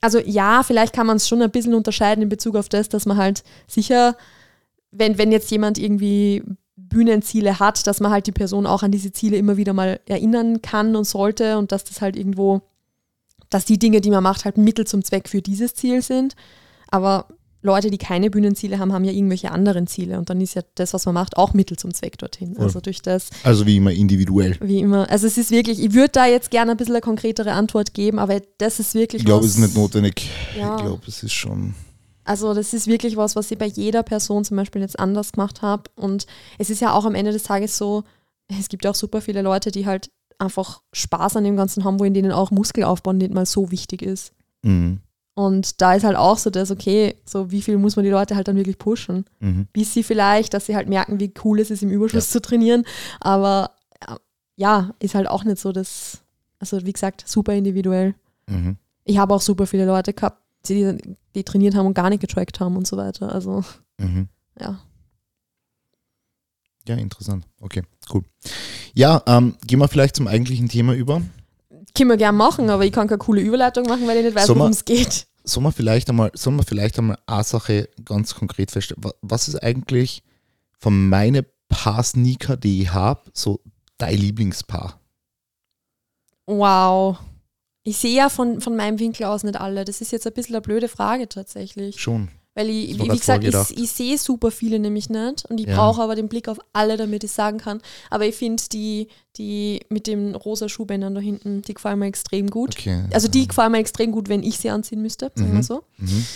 [0.00, 3.06] also ja, vielleicht kann man es schon ein bisschen unterscheiden in Bezug auf das, dass
[3.06, 4.16] man halt sicher,
[4.90, 6.42] wenn, wenn jetzt jemand irgendwie
[6.76, 10.62] Bühnenziele hat, dass man halt die Person auch an diese Ziele immer wieder mal erinnern
[10.62, 12.62] kann und sollte und dass das halt irgendwo,
[13.50, 16.34] dass die Dinge, die man macht, halt Mittel zum Zweck für dieses Ziel sind.
[16.88, 17.28] Aber
[17.62, 20.18] Leute, die keine Bühnenziele haben, haben ja irgendwelche anderen Ziele.
[20.18, 22.56] Und dann ist ja das, was man macht, auch Mittel zum Zweck dorthin.
[22.58, 24.56] Also durch das, Also wie immer individuell.
[24.60, 25.08] wie immer.
[25.10, 28.18] Also es ist wirklich, ich würde da jetzt gerne ein bisschen eine konkretere Antwort geben,
[28.18, 30.28] aber das ist wirklich Ich glaube, es ist nicht notwendig.
[30.58, 30.76] Ja.
[30.76, 31.74] Ich glaube, es ist schon.
[32.24, 35.62] Also das ist wirklich was, was ich bei jeder Person zum Beispiel jetzt anders gemacht
[35.62, 35.84] habe.
[35.94, 36.26] Und
[36.58, 38.04] es ist ja auch am Ende des Tages so,
[38.48, 42.00] es gibt ja auch super viele Leute, die halt einfach Spaß an dem Ganzen haben,
[42.00, 44.32] wo in denen auch Muskelaufbau nicht mal so wichtig ist.
[44.62, 45.00] Mhm.
[45.34, 48.36] Und da ist halt auch so das, okay, so wie viel muss man die Leute
[48.36, 49.24] halt dann wirklich pushen?
[49.40, 49.66] Mhm.
[49.72, 52.84] Bis sie vielleicht, dass sie halt merken, wie cool es ist, im Überschuss zu trainieren.
[53.20, 53.70] Aber
[54.56, 56.22] ja, ist halt auch nicht so das,
[56.58, 58.14] also wie gesagt, super individuell.
[58.46, 58.76] Mhm.
[59.04, 60.96] Ich habe auch super viele Leute gehabt, die,
[61.34, 63.32] die trainiert haben und gar nicht getrackt haben und so weiter.
[63.32, 63.64] Also
[63.98, 64.28] Mhm.
[64.60, 64.78] ja.
[66.88, 67.46] Ja, interessant.
[67.60, 68.22] Okay, cool.
[68.94, 71.22] Ja, ähm, gehen wir vielleicht zum eigentlichen Thema über.
[71.96, 74.48] Können wir gern machen, aber ich kann keine coole Überleitung machen, weil ich nicht weiß,
[74.50, 75.26] worum es geht.
[75.44, 79.02] Sollen wir vielleicht einmal, sollen wir vielleicht einmal eine Sache ganz konkret feststellen?
[79.04, 80.22] Wa- Was ist eigentlich
[80.78, 83.60] von meinen Paar Sneaker, die ich habe, so
[83.98, 85.00] dein Lieblingspaar?
[86.46, 87.18] Wow.
[87.82, 89.84] Ich sehe ja von, von meinem Winkel aus nicht alle.
[89.84, 92.00] Das ist jetzt ein bisschen eine blöde Frage tatsächlich.
[92.00, 92.28] Schon.
[92.54, 95.76] Weil ich, wie, gesagt, ich, ich sehe super viele nämlich nicht und ich Ja.
[95.76, 97.80] brauche aber den Blick auf alle, damit ich sagen kann.
[98.10, 102.48] Aber ich finde die, die mit den rosa Schuhbändern da hinten, die gefallen mir extrem
[102.50, 102.76] gut.
[102.78, 103.04] Okay.
[103.12, 105.62] Also die gefallen mir extrem gut, wenn ich sie anziehen müsste, sagen wir Mhm.
[105.62, 105.84] so.
[105.96, 106.26] Mhm.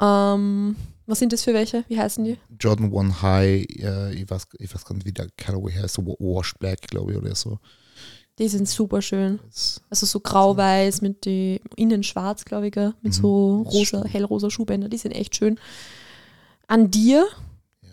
[0.00, 1.84] Ähm, was sind das für welche?
[1.88, 2.36] Wie heißen die?
[2.58, 6.02] Jordan One High, äh, ich, weiß, ich weiß gar nicht, wie der Colorway heißt, so
[6.06, 7.58] Wash Black, glaube ich, oder so.
[8.38, 9.38] Die sind super schön.
[9.88, 12.92] Also so grau-weiß mit die innen schwarz, glaube ich, gell?
[13.02, 13.20] mit Mhm.
[13.22, 14.88] so rosa, hellrosa Schuhbänder.
[14.88, 15.58] Die sind echt schön.
[16.66, 17.26] An dir?
[17.82, 17.88] ja,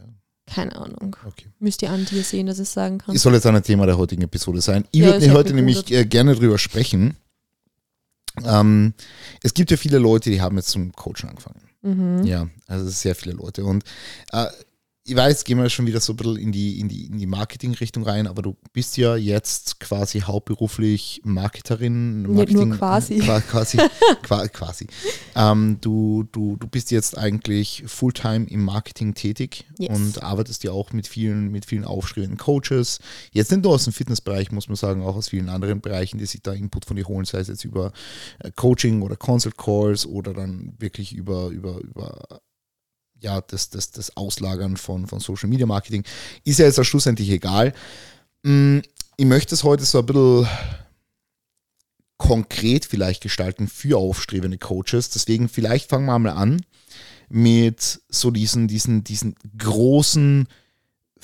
[0.45, 1.15] Keine Ahnung.
[1.25, 1.45] okay.
[1.60, 3.15] Müsst ihr an dir sehen, dass ich sagen kann.
[3.15, 4.84] Es soll jetzt auch ein Thema der heutigen Episode sein.
[4.91, 7.15] Ich Ja, würde ich heute nämlich äh, gerne drüber sprechen.
[8.43, 8.93] Ähm,
[9.43, 11.62] es gibt ja viele Leute, die haben jetzt zum Coachen angefangen.
[11.84, 12.23] Mhm.
[12.25, 13.63] Ja, also sehr viele Leute.
[13.63, 13.84] Und
[14.32, 14.47] äh,
[15.06, 17.26] ich weiß, gehen wir schon wieder so ein bisschen in die, in die, in die
[17.26, 22.22] Marketing-Richtung rein, aber du bist ja jetzt quasi hauptberuflich Marketerin.
[22.22, 23.20] Nicht nur Marketing, quasi.
[23.20, 23.78] Qua, quasi.
[24.24, 24.88] qua, quasi.
[25.36, 29.89] Ähm, du, du, du bist jetzt eigentlich Fulltime im Marketing tätig Yes.
[29.89, 33.00] und arbeitest ja auch mit vielen, mit vielen aufstrebenden Coaches.
[33.32, 36.26] Jetzt nicht nur aus dem Fitnessbereich, muss man sagen, auch aus vielen anderen Bereichen, die
[36.26, 37.92] sich da Input von dir holen, sei es jetzt über
[38.39, 42.42] äh, Coaching oder Consult Calls oder dann wirklich über, über, über
[43.23, 46.03] ja, das, das, das Auslagern von, von Social Media Marketing.
[46.43, 47.73] Ist ja jetzt auch schlussendlich egal.
[48.43, 48.79] Mm,
[49.17, 50.47] Ich möchte es heute so ein bisschen
[52.17, 55.09] konkret vielleicht gestalten für aufstrebende Coaches.
[55.09, 56.63] Deswegen vielleicht fangen wir mal an
[57.29, 60.47] mit so diesen, diesen, diesen großen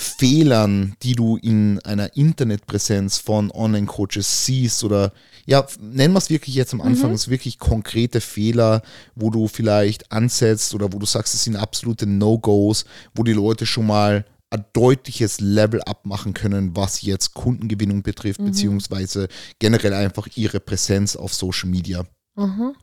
[0.01, 5.11] Fehlern, die du in einer Internetpräsenz von Online-Coaches siehst oder
[5.45, 8.81] ja, nennen wir es wirklich jetzt am Anfang, es wirklich konkrete Fehler,
[9.15, 13.65] wo du vielleicht ansetzt oder wo du sagst, es sind absolute No-Gos, wo die Leute
[13.65, 19.27] schon mal ein deutliches Level abmachen können, was jetzt Kundengewinnung betrifft, beziehungsweise
[19.59, 22.05] generell einfach ihre Präsenz auf Social Media.
[22.37, 22.73] Mhm.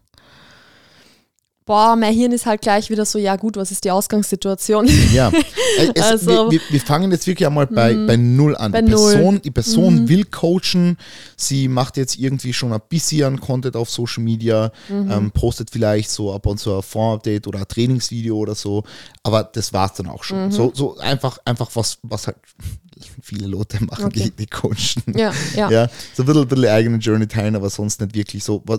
[1.66, 4.88] Boah, mein Hirn ist halt gleich wieder so, ja gut, was ist die Ausgangssituation?
[5.12, 5.33] Ja,
[5.94, 8.70] es, Also- wir, wir, fangen jetzt wirklich einmal bei, bei Null an.
[8.70, 9.33] Bei die Person, Null.
[9.33, 9.42] Mhm.
[9.42, 10.96] die Person will coachen,
[11.37, 15.11] sie macht jetzt irgendwie schon ein bisschen an Content auf Social Media, Mhm.
[15.11, 18.85] ähm, postet vielleicht so ab und zu ein Fond-Update oder ein Trainingsvideo oder so,
[19.24, 20.24] aber das war es dann auch Mhm.
[20.24, 20.52] schon.
[20.52, 22.37] So, so einfach, einfach was, was halt
[23.22, 24.31] viele Leute machen, Okay.
[24.37, 25.02] die, die coachen.
[25.16, 25.68] ja, ja.
[25.70, 28.62] Ja, so ein bisschen, ein bisschen eigene Journey teilen, aber sonst nicht wirklich so.
[28.66, 28.79] Was,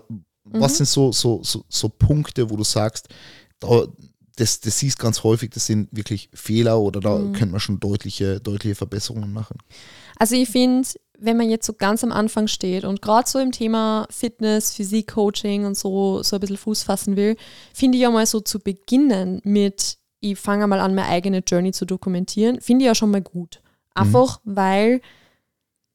[0.54, 0.76] was Mhm.
[0.78, 3.08] sind so, so, so, so Punkte, wo du sagst,
[3.60, 3.86] da,
[4.36, 7.32] das, das siehst ganz häufig, das sind wirklich Fehler oder da Mhm.
[7.34, 9.58] könnte man schon deutliche, deutliche Verbesserungen machen.
[10.18, 10.88] Also ich finde,
[11.20, 15.14] wenn man jetzt so ganz am Anfang steht und gerade so im Thema Fitness, Physik,
[15.14, 17.36] Coaching und so, so ein bisschen Fuß fassen will,
[17.74, 21.72] finde ich ja mal so zu beginnen mit, ich fange mal an, meine eigene Journey
[21.72, 23.62] zu dokumentieren, finde ich ja schon mal gut.
[23.96, 25.02] Einfach weil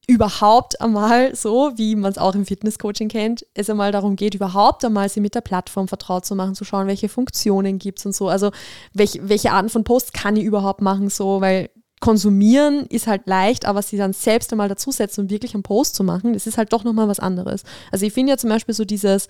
[0.08, 4.84] überhaupt einmal so, wie man es auch im Fitnesscoaching kennt, es einmal darum geht, überhaupt
[4.84, 8.14] einmal sie mit der Plattform vertraut zu machen, zu schauen, welche Funktionen gibt es und
[8.14, 8.28] so.
[8.28, 8.50] Also
[8.92, 13.64] welch, welche Arten von Posts kann ich überhaupt machen, so, weil konsumieren ist halt leicht,
[13.64, 16.72] aber sie dann selbst einmal dazusetzen und wirklich einen Post zu machen, das ist halt
[16.72, 17.62] doch nochmal was anderes.
[17.92, 19.28] Also ich finde ja zum Beispiel so dieses,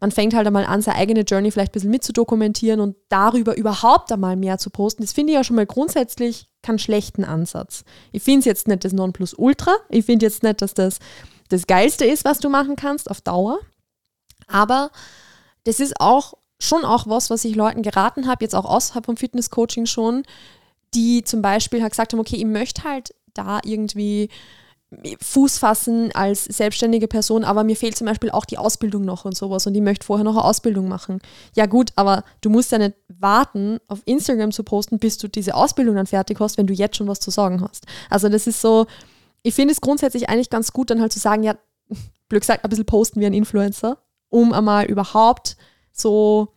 [0.00, 4.12] man fängt halt einmal an, seine eigene Journey vielleicht ein bisschen mitzudokumentieren und darüber überhaupt
[4.12, 5.02] einmal mehr zu posten.
[5.02, 7.84] Das finde ich ja schon mal grundsätzlich keinen schlechten Ansatz.
[8.12, 9.72] Ich finde es jetzt nicht das Nonplusultra.
[9.88, 10.98] Ich finde jetzt nicht, dass das
[11.48, 13.58] das Geilste ist, was du machen kannst auf Dauer.
[14.46, 14.90] Aber
[15.64, 19.16] das ist auch schon auch was, was ich Leuten geraten habe, jetzt auch außerhalb vom
[19.16, 20.24] Fitnesscoaching schon,
[20.94, 24.28] die zum Beispiel halt gesagt haben, okay, ich möchte halt da irgendwie
[25.20, 29.36] Fuß fassen als selbstständige Person, aber mir fehlt zum Beispiel auch die Ausbildung noch und
[29.36, 31.20] sowas und ich möchte vorher noch eine Ausbildung machen.
[31.54, 35.54] Ja gut, aber du musst ja nicht warten, auf Instagram zu posten, bis du diese
[35.54, 37.84] Ausbildung dann fertig hast, wenn du jetzt schon was zu sagen hast.
[38.08, 38.86] Also das ist so,
[39.42, 41.56] ich finde es grundsätzlich eigentlich ganz gut, dann halt zu sagen, ja,
[42.28, 43.98] blöd gesagt, ein bisschen posten wie ein Influencer,
[44.30, 45.58] um einmal überhaupt
[45.92, 46.54] so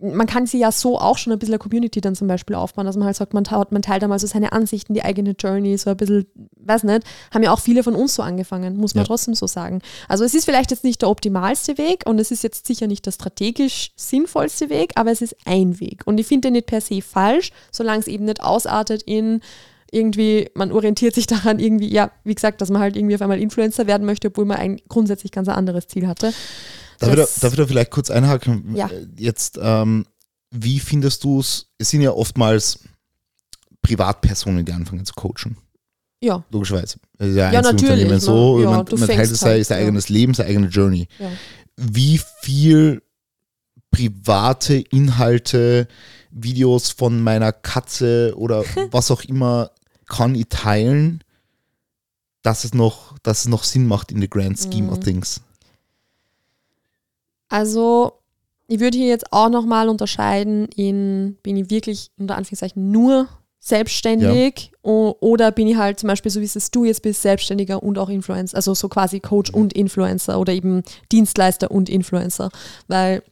[0.00, 2.86] man kann sie ja so auch schon ein bisschen eine Community dann zum Beispiel aufbauen,
[2.86, 5.76] dass man halt sagt, man, taut, man teilt einmal so seine Ansichten, die eigene Journey,
[5.76, 9.02] so ein bisschen, weiß nicht, haben ja auch viele von uns so angefangen, muss man
[9.04, 9.06] ja.
[9.08, 9.80] trotzdem so sagen.
[10.06, 13.06] Also es ist vielleicht jetzt nicht der optimalste Weg und es ist jetzt sicher nicht
[13.06, 16.02] der strategisch sinnvollste Weg, aber es ist ein Weg.
[16.06, 19.40] Und ich finde den nicht per se falsch, solange es eben nicht ausartet in
[19.90, 23.40] irgendwie, man orientiert sich daran irgendwie, ja, wie gesagt, dass man halt irgendwie auf einmal
[23.40, 26.32] Influencer werden möchte, obwohl man ein grundsätzlich ganz anderes Ziel hatte.
[26.98, 28.74] Darf, ich da, darf ich da vielleicht kurz einhaken?
[28.74, 28.90] Ja.
[29.16, 30.06] Jetzt, ähm,
[30.50, 31.66] wie findest du es?
[31.78, 32.80] Es sind ja oftmals
[33.82, 35.56] Privatpersonen, die anfangen zu coachen.
[36.20, 36.44] Ja.
[36.50, 36.98] Logischerweise.
[37.20, 38.22] Ja, ja natürlich.
[38.22, 41.06] So, ja, man, man teilt sein, halt, sein eigenes Leben, seine eigene Journey.
[41.18, 41.30] Ja.
[41.76, 43.02] Wie viel
[43.90, 45.86] private Inhalte,
[46.30, 49.70] Videos von meiner Katze oder was auch immer
[50.06, 51.22] kann ich teilen,
[52.42, 54.92] dass es noch, dass es noch Sinn macht in the grand scheme mhm.
[54.92, 55.40] of things?
[57.48, 58.12] Also,
[58.66, 63.28] ich würde hier jetzt auch nochmal unterscheiden in, bin ich wirklich unter Anführungszeichen nur
[63.60, 64.90] selbstständig ja.
[65.20, 68.08] oder bin ich halt zum Beispiel, so wie es du jetzt bist, Selbstständiger und auch
[68.08, 72.50] Influencer, also so quasi Coach und Influencer oder eben Dienstleister und Influencer,
[72.86, 73.22] weil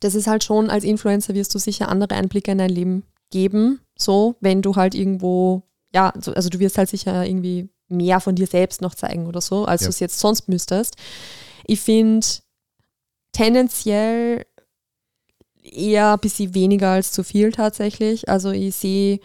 [0.00, 3.80] das ist halt schon, als Influencer wirst du sicher andere Einblicke in dein Leben geben,
[3.96, 5.62] so, wenn du halt irgendwo,
[5.94, 9.64] ja, also du wirst halt sicher irgendwie mehr von dir selbst noch zeigen oder so,
[9.64, 9.86] als ja.
[9.86, 10.96] du es jetzt sonst müsstest.
[11.66, 12.26] Ich finde,
[13.32, 14.44] tendenziell
[15.62, 18.28] eher ein bisschen weniger als zu viel tatsächlich.
[18.28, 19.20] Also ich sehe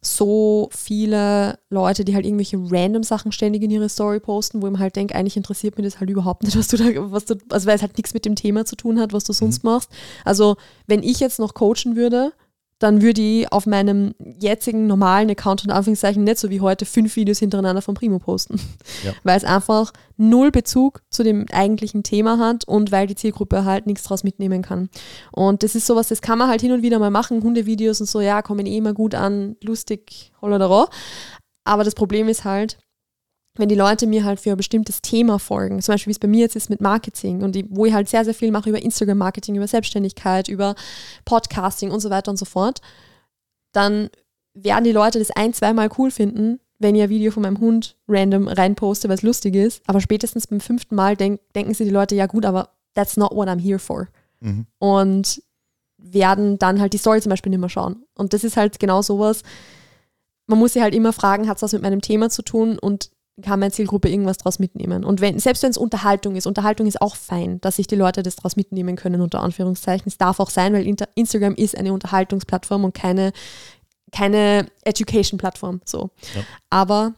[0.00, 4.72] so viele Leute, die halt irgendwelche random Sachen ständig in ihre Story posten, wo ich
[4.72, 7.36] mir halt denke, eigentlich interessiert mich das halt überhaupt nicht, was du da, was du,
[7.50, 9.70] also weil es halt nichts mit dem Thema zu tun hat, was du sonst mhm.
[9.70, 9.90] machst.
[10.24, 12.32] Also wenn ich jetzt noch coachen würde,
[12.78, 17.16] dann würde ich auf meinem jetzigen normalen Account und Anführungszeichen nicht so wie heute fünf
[17.16, 18.60] Videos hintereinander von Primo posten.
[19.04, 19.12] Ja.
[19.24, 23.86] Weil es einfach null Bezug zu dem eigentlichen Thema hat und weil die Zielgruppe halt
[23.86, 24.88] nichts draus mitnehmen kann.
[25.30, 28.08] Und das ist sowas, das kann man halt hin und wieder mal machen, Hundevideos und
[28.08, 30.88] so, ja, kommen eh immer gut an, lustig, holla
[31.64, 32.78] Aber das Problem ist halt,
[33.58, 36.28] wenn die Leute mir halt für ein bestimmtes Thema folgen, zum Beispiel wie es bei
[36.28, 38.82] mir jetzt ist mit Marketing und die, wo ich halt sehr, sehr viel mache über
[38.82, 40.74] Instagram-Marketing, über Selbstständigkeit, über
[41.24, 42.80] Podcasting und so weiter und so fort,
[43.72, 44.10] dann
[44.54, 47.96] werden die Leute das ein, zweimal cool finden, wenn ich ein Video von meinem Hund
[48.08, 49.82] random reinposte, weil es lustig ist.
[49.86, 53.32] Aber spätestens beim fünften Mal denk, denken sie die Leute, ja gut, aber that's not
[53.32, 54.08] what I'm here for.
[54.40, 54.66] Mhm.
[54.78, 55.42] Und
[55.98, 58.04] werden dann halt die Story zum Beispiel nicht mehr schauen.
[58.14, 59.42] Und das ist halt genau sowas.
[60.46, 62.78] Man muss sich halt immer fragen, hat es was mit meinem Thema zu tun?
[62.78, 63.10] Und
[63.42, 65.04] kann meine Zielgruppe irgendwas daraus mitnehmen.
[65.04, 68.22] Und wenn, selbst wenn es Unterhaltung ist, Unterhaltung ist auch fein, dass sich die Leute
[68.22, 70.08] das daraus mitnehmen können, unter Anführungszeichen.
[70.08, 73.32] Es darf auch sein, weil Instagram ist eine Unterhaltungsplattform und keine,
[74.12, 75.80] keine Education-Plattform.
[75.84, 76.10] So.
[76.34, 76.42] Ja.
[76.70, 77.14] Aber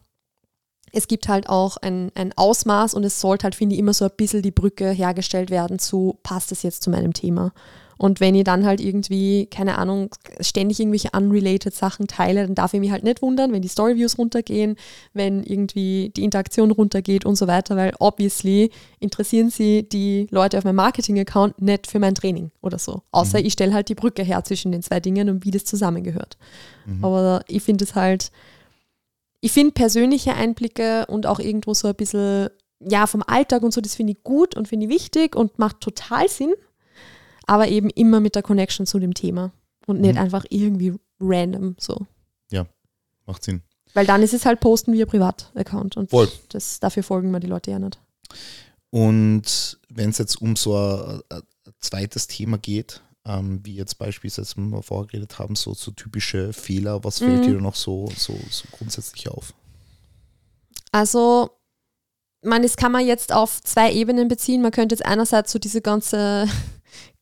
[0.93, 4.05] es gibt halt auch ein, ein Ausmaß und es sollte halt, finde ich, immer so
[4.05, 7.53] ein bisschen die Brücke hergestellt werden zu, passt es jetzt zu meinem Thema?
[8.01, 10.09] Und wenn ich dann halt irgendwie, keine Ahnung,
[10.41, 14.17] ständig irgendwelche unrelated Sachen teile, dann darf ich mich halt nicht wundern, wenn die Storyviews
[14.17, 14.77] runtergehen,
[15.13, 20.65] wenn irgendwie die Interaktion runtergeht und so weiter, weil obviously interessieren sie die Leute auf
[20.65, 23.03] meinem Marketing-Account nicht für mein Training oder so.
[23.13, 23.45] Außer mhm.
[23.45, 26.39] ich stelle halt die Brücke her zwischen den zwei Dingen und wie das zusammengehört.
[26.87, 27.05] Mhm.
[27.05, 28.33] Aber ich finde es halt,
[29.43, 32.49] ich finde persönliche Einblicke und auch irgendwo so ein bisschen,
[32.83, 35.83] ja, vom Alltag und so, das finde ich gut und finde ich wichtig und macht
[35.83, 36.55] total Sinn
[37.51, 39.51] aber eben immer mit der Connection zu dem Thema
[39.89, 40.21] und nicht mhm.
[40.21, 42.07] einfach irgendwie random so.
[42.53, 42.65] Ja,
[43.27, 43.63] macht Sinn.
[43.93, 46.29] Weil dann ist es halt Posten wie ein Privataccount und Voll.
[46.51, 47.99] Das, dafür folgen mir die Leute ja nicht.
[48.91, 51.43] Und wenn es jetzt um so ein, ein
[51.81, 57.03] zweites Thema geht, ähm, wie jetzt beispielsweise, wir vorher geredet haben, so, so typische Fehler,
[57.03, 57.49] was fällt mhm.
[57.49, 59.55] dir noch so, so, so grundsätzlich auf?
[60.93, 61.51] Also,
[62.43, 64.63] man, das kann man jetzt auf zwei Ebenen beziehen.
[64.63, 66.47] Man könnte jetzt einerseits so diese ganze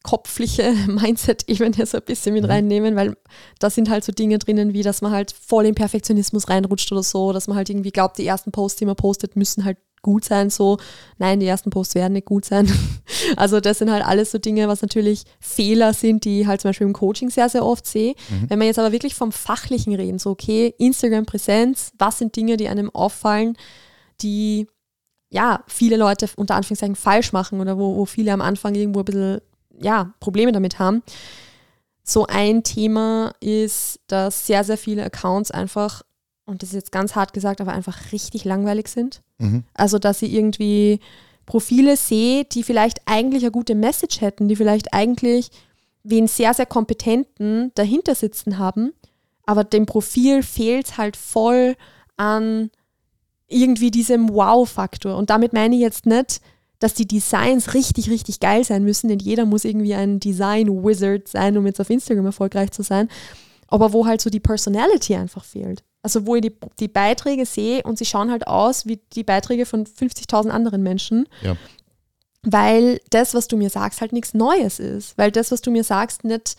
[0.09, 2.51] kopfliche Mindset-Ebene so ein bisschen mit mhm.
[2.51, 3.17] reinnehmen, weil
[3.59, 7.03] da sind halt so Dinge drinnen, wie dass man halt voll in Perfektionismus reinrutscht oder
[7.03, 10.25] so, dass man halt irgendwie glaubt, die ersten Posts, die man postet, müssen halt gut
[10.25, 10.79] sein, so,
[11.19, 12.71] nein, die ersten Posts werden nicht gut sein.
[13.37, 16.71] Also das sind halt alles so Dinge, was natürlich Fehler sind, die ich halt zum
[16.71, 18.15] Beispiel im Coaching sehr, sehr oft sehe.
[18.31, 18.49] Mhm.
[18.49, 22.69] Wenn wir jetzt aber wirklich vom Fachlichen reden, so okay, Instagram-Präsenz, was sind Dinge, die
[22.69, 23.57] einem auffallen,
[24.23, 24.69] die
[25.31, 29.05] ja, viele Leute unter Anführungszeichen falsch machen oder wo, wo viele am Anfang irgendwo ein
[29.05, 29.41] bisschen
[29.81, 31.03] ja, Probleme damit haben.
[32.03, 36.03] So ein Thema ist, dass sehr, sehr viele Accounts einfach
[36.49, 39.21] und das ist jetzt ganz hart gesagt, aber einfach richtig langweilig sind.
[39.37, 39.65] Mhm.
[39.75, 40.99] Also, dass ich irgendwie
[41.45, 45.51] Profile sehe, die vielleicht eigentlich eine gute Message hätten, die vielleicht eigentlich
[46.05, 48.95] wen sehr, sehr kompetenten dahinter sitzen haben,
[49.45, 51.77] aber dem Profil fehlt halt voll
[52.17, 52.71] an
[53.47, 55.17] irgendwie diesem Wow-Faktor.
[55.17, 56.41] Und damit meine ich jetzt nicht,
[56.79, 61.57] dass die Designs richtig, richtig geil sein müssen, denn jeder muss irgendwie ein Design-Wizard sein,
[61.59, 63.09] um jetzt auf Instagram erfolgreich zu sein,
[63.67, 65.83] aber wo halt so die Personality einfach fehlt.
[66.03, 69.67] Also wo ich die, die Beiträge sehe und sie schauen halt aus wie die Beiträge
[69.67, 71.29] von 50.000 anderen Menschen.
[71.43, 71.57] Ja.
[72.43, 75.19] Weil das, was du mir sagst, halt nichts Neues ist.
[75.19, 76.57] Weil das, was du mir sagst, nicht,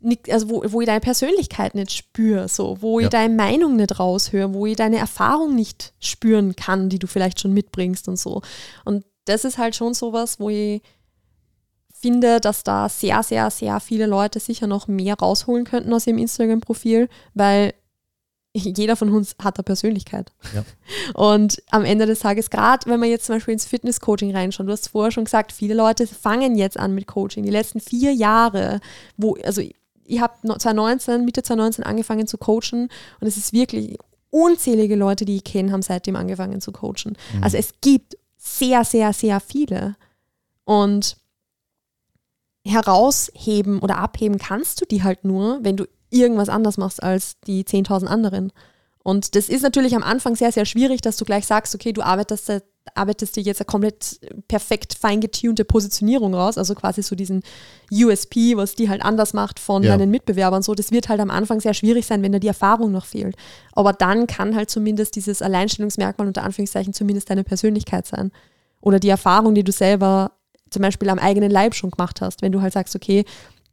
[0.00, 3.06] nicht also wo, wo ich deine Persönlichkeit nicht spüre, so, wo Ja.
[3.06, 7.40] ich deine Meinung nicht raushöre, wo ich deine Erfahrung nicht spüren kann, die du vielleicht
[7.40, 8.40] schon mitbringst und so.
[8.86, 10.82] Und das ist halt schon sowas, wo ich
[11.92, 16.18] finde, dass da sehr, sehr, sehr viele Leute sicher noch mehr rausholen könnten aus ihrem
[16.18, 17.74] Instagram-Profil, weil
[18.52, 20.32] jeder von uns hat eine Persönlichkeit.
[20.54, 20.64] Ja.
[21.14, 24.72] Und am Ende des Tages, gerade wenn man jetzt zum Beispiel ins Fitness-Coaching reinschaut, du
[24.72, 27.44] hast vorher schon gesagt, viele Leute fangen jetzt an mit Coaching.
[27.44, 28.80] Die letzten vier Jahre,
[29.16, 32.88] wo, also ich habe 2019, Mitte 2019 angefangen zu coachen
[33.20, 33.98] und es ist wirklich
[34.30, 37.16] unzählige Leute, die ich kenne, haben seitdem angefangen zu coachen.
[37.40, 39.96] Also es gibt sehr, sehr, sehr viele.
[40.64, 41.16] Und
[42.64, 47.64] herausheben oder abheben kannst du die halt nur, wenn du irgendwas anders machst als die
[47.64, 48.52] 10.000 anderen.
[49.02, 52.02] Und das ist natürlich am Anfang sehr, sehr schwierig, dass du gleich sagst, okay, du
[52.02, 52.62] arbeitest,
[52.94, 57.42] arbeitest dir jetzt eine komplett perfekt feingetunte Positionierung raus, also quasi so diesen
[57.92, 59.96] USP, was die halt anders macht von Ja.
[59.96, 60.62] deinen Mitbewerbern.
[60.62, 63.36] So, das wird halt am Anfang sehr schwierig sein, wenn da die Erfahrung noch fehlt.
[63.72, 68.30] Aber dann kann halt zumindest dieses Alleinstellungsmerkmal unter Anführungszeichen zumindest deine Persönlichkeit sein.
[68.80, 70.32] Oder die Erfahrung, die du selber
[70.70, 72.42] zum Beispiel am eigenen Leib schon gemacht hast.
[72.42, 73.24] Wenn du halt sagst, okay,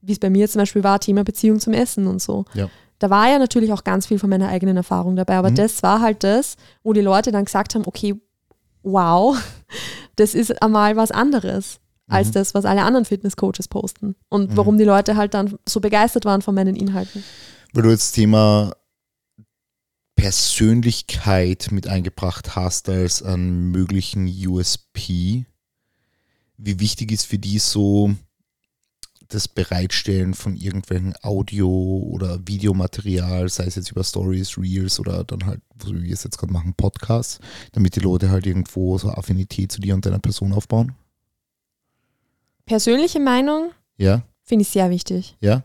[0.02, 2.46] wie es bei mir zum Beispiel war, Thema Beziehung zum Essen und so.
[2.54, 2.70] Ja.
[3.00, 5.56] Da war ja natürlich auch ganz viel von meiner eigenen Erfahrung dabei, aber Mhm.
[5.56, 8.16] das war halt das, wo die Leute dann gesagt haben, okay,
[8.86, 9.36] wow,
[10.16, 12.32] das ist einmal was anderes als Mhm.
[12.34, 14.16] das, was alle anderen Fitnesscoaches posten.
[14.30, 14.58] Und Mhm.
[14.58, 17.24] warum die Leute halt dann so begeistert waren von meinen Inhalten.
[17.74, 18.72] Weil du jetzt Thema
[20.16, 25.46] Persönlichkeit mit eingebracht hast als einen möglichen USP.
[26.58, 28.12] Wie wichtig ist für die so
[29.30, 35.46] das Bereitstellen von irgendwelchen Audio- oder Videomaterial, sei es jetzt über Stories, Reels oder dann
[35.46, 37.40] halt, so wie wir es jetzt gerade machen, Podcasts,
[37.72, 40.94] damit die Leute halt irgendwo so Affinität zu dir und deiner Person aufbauen?
[42.66, 44.24] Persönliche Meinung Ja?
[44.44, 45.38] finde ich sehr wichtig.
[45.40, 45.64] Ja?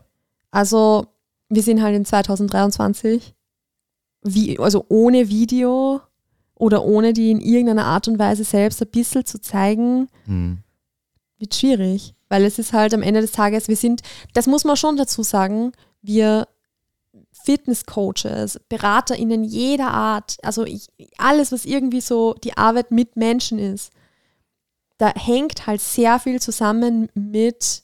[0.51, 1.07] Also,
[1.49, 3.33] wir sind halt in 2023,
[4.23, 6.01] wie, also ohne Video
[6.55, 10.59] oder ohne die in irgendeiner Art und Weise selbst ein bisschen zu zeigen, Hm.
[11.39, 12.13] wird schwierig.
[12.31, 15.21] Weil es ist halt am Ende des Tages, wir sind, das muss man schon dazu
[15.21, 16.47] sagen, wir
[17.43, 23.91] Fitnesscoaches, BeraterInnen jeder Art, also ich, alles, was irgendwie so die Arbeit mit Menschen ist,
[24.97, 27.83] da hängt halt sehr viel zusammen mit,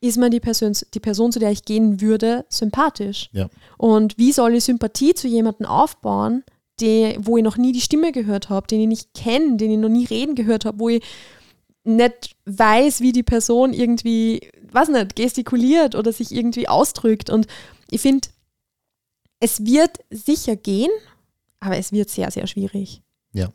[0.00, 3.30] ist man die Person, die Person, zu der ich gehen würde, sympathisch?
[3.30, 3.48] Ja.
[3.78, 6.42] Und wie soll ich Sympathie zu jemandem aufbauen,
[6.80, 9.78] die, wo ich noch nie die Stimme gehört habe, den ich nicht kenne, den ich
[9.78, 11.04] noch nie reden gehört habe, wo ich
[11.86, 17.30] nicht weiß, wie die Person irgendwie, was nicht, gestikuliert oder sich irgendwie ausdrückt.
[17.30, 17.46] Und
[17.90, 18.28] ich finde,
[19.40, 20.90] es wird sicher gehen,
[21.60, 23.02] aber es wird sehr, sehr schwierig.
[23.32, 23.52] Ja.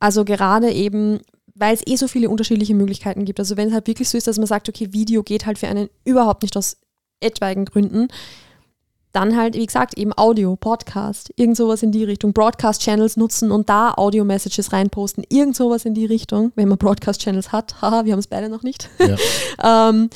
[0.00, 1.20] Also gerade eben,
[1.54, 3.38] weil es eh so viele unterschiedliche Möglichkeiten gibt.
[3.38, 5.68] Also wenn es halt wirklich so ist, dass man sagt, okay, Video geht halt für
[5.68, 6.78] einen überhaupt nicht aus
[7.20, 8.08] etwaigen Gründen,
[9.14, 13.68] dann halt, wie gesagt, eben Audio, Podcast, irgend sowas in die Richtung, Broadcast-Channels nutzen und
[13.68, 17.76] da Audio-Messages reinposten, irgend sowas in die Richtung, wenn man Broadcast-Channels hat.
[17.82, 18.90] Haha, wir haben es beide noch nicht.
[18.98, 19.88] Ja.
[19.90, 20.10] ähm,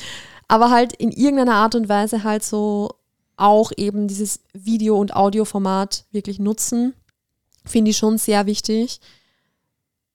[0.47, 2.89] aber halt in irgendeiner Art und Weise halt so
[3.37, 6.93] auch eben dieses Video- und Audioformat wirklich nutzen,
[7.63, 8.99] finde ich schon sehr wichtig,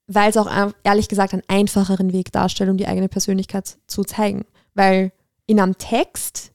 [0.06, 0.48] weil es auch
[0.82, 4.44] ehrlich gesagt einen einfacheren Weg darstellt, um die eigene Persönlichkeit zu zeigen.
[4.74, 5.12] Weil
[5.46, 6.52] in einem Text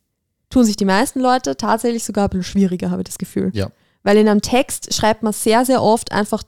[0.49, 3.51] tun sich die meisten Leute tatsächlich sogar ein bisschen schwieriger, habe ich das Gefühl.
[3.53, 3.71] Ja.
[4.03, 6.43] Weil in einem Text schreibt man sehr, sehr oft einfach,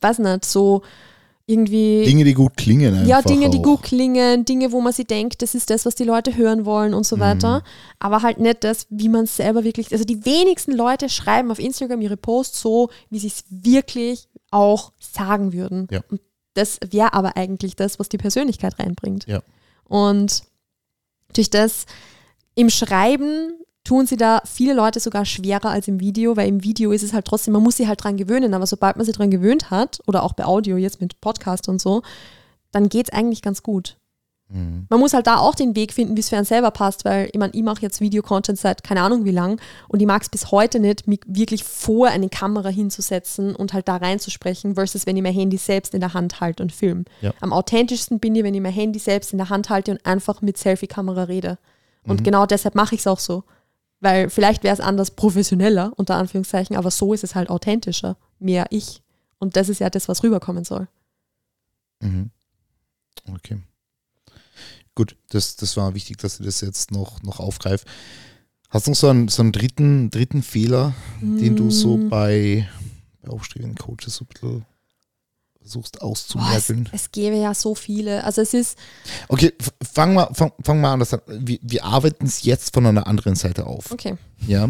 [0.00, 0.82] weiß nicht, so
[1.46, 2.04] irgendwie.
[2.04, 3.08] Dinge, die gut klingen einfach.
[3.08, 3.62] Ja, Dinge, die auch.
[3.62, 6.94] gut klingen, Dinge, wo man sich denkt, das ist das, was die Leute hören wollen
[6.94, 7.62] und so weiter.
[7.98, 9.92] Aber halt nicht das, wie man es selber wirklich.
[9.92, 14.92] Also die wenigsten Leute schreiben auf Instagram ihre Posts so, wie sie es wirklich auch
[14.98, 15.88] sagen würden.
[15.90, 16.00] Ja.
[16.10, 16.20] Und
[16.54, 19.26] das wäre aber eigentlich das, was die Persönlichkeit reinbringt.
[19.26, 19.42] Ja.
[19.84, 20.44] Und
[21.34, 21.86] durch das
[22.54, 23.52] im Schreiben
[23.84, 27.12] tun sie da viele Leute sogar schwerer als im Video, weil im Video ist es
[27.12, 30.00] halt trotzdem, man muss sich halt dran gewöhnen, aber sobald man sich dran gewöhnt hat,
[30.06, 32.02] oder auch bei Audio jetzt mit Podcast und so,
[32.70, 33.96] dann geht es eigentlich ganz gut.
[34.48, 34.86] Mhm.
[34.88, 37.28] Man muss halt da auch den Weg finden, wie es für einen selber passt, weil
[37.32, 40.28] ich meine, ich mache jetzt Videocontent seit keine Ahnung wie lang und ich mag es
[40.28, 45.16] bis heute nicht, mich wirklich vor eine Kamera hinzusetzen und halt da reinzusprechen, versus wenn
[45.16, 47.04] ich mein Handy selbst in der Hand halte und film.
[47.20, 47.32] Ja.
[47.40, 50.40] Am authentischsten bin ich, wenn ich mein Handy selbst in der Hand halte und einfach
[50.42, 51.58] mit Selfie-Kamera rede.
[52.04, 52.24] Und Mhm.
[52.24, 53.44] genau deshalb mache ich es auch so.
[54.00, 58.16] Weil vielleicht wäre es anders professioneller, unter Anführungszeichen, aber so ist es halt authentischer.
[58.40, 59.02] Mehr ich.
[59.38, 60.88] Und das ist ja das, was rüberkommen soll.
[62.00, 62.30] Mhm.
[63.32, 63.58] Okay.
[64.94, 67.86] Gut, das, das war wichtig, dass ich das jetzt noch, noch aufgreife.
[68.70, 72.08] Hast du noch so einen, so einen dritten, dritten Fehler, den du so Mm.
[72.08, 72.68] bei,
[73.22, 74.66] bei aufstrebenden Coaches so ein bisschen
[75.62, 76.88] versuchst Boah, es, auszumerkeln?
[76.92, 78.22] es gäbe ja so viele.
[78.24, 78.78] Also es ist,
[79.28, 79.52] Okay,
[79.82, 81.20] fangen wir fang, fang mal anders an.
[81.26, 83.90] Wir, wir arbeiten es jetzt von einer anderen Seite auf.
[83.92, 84.16] okay.
[84.46, 84.64] Ja.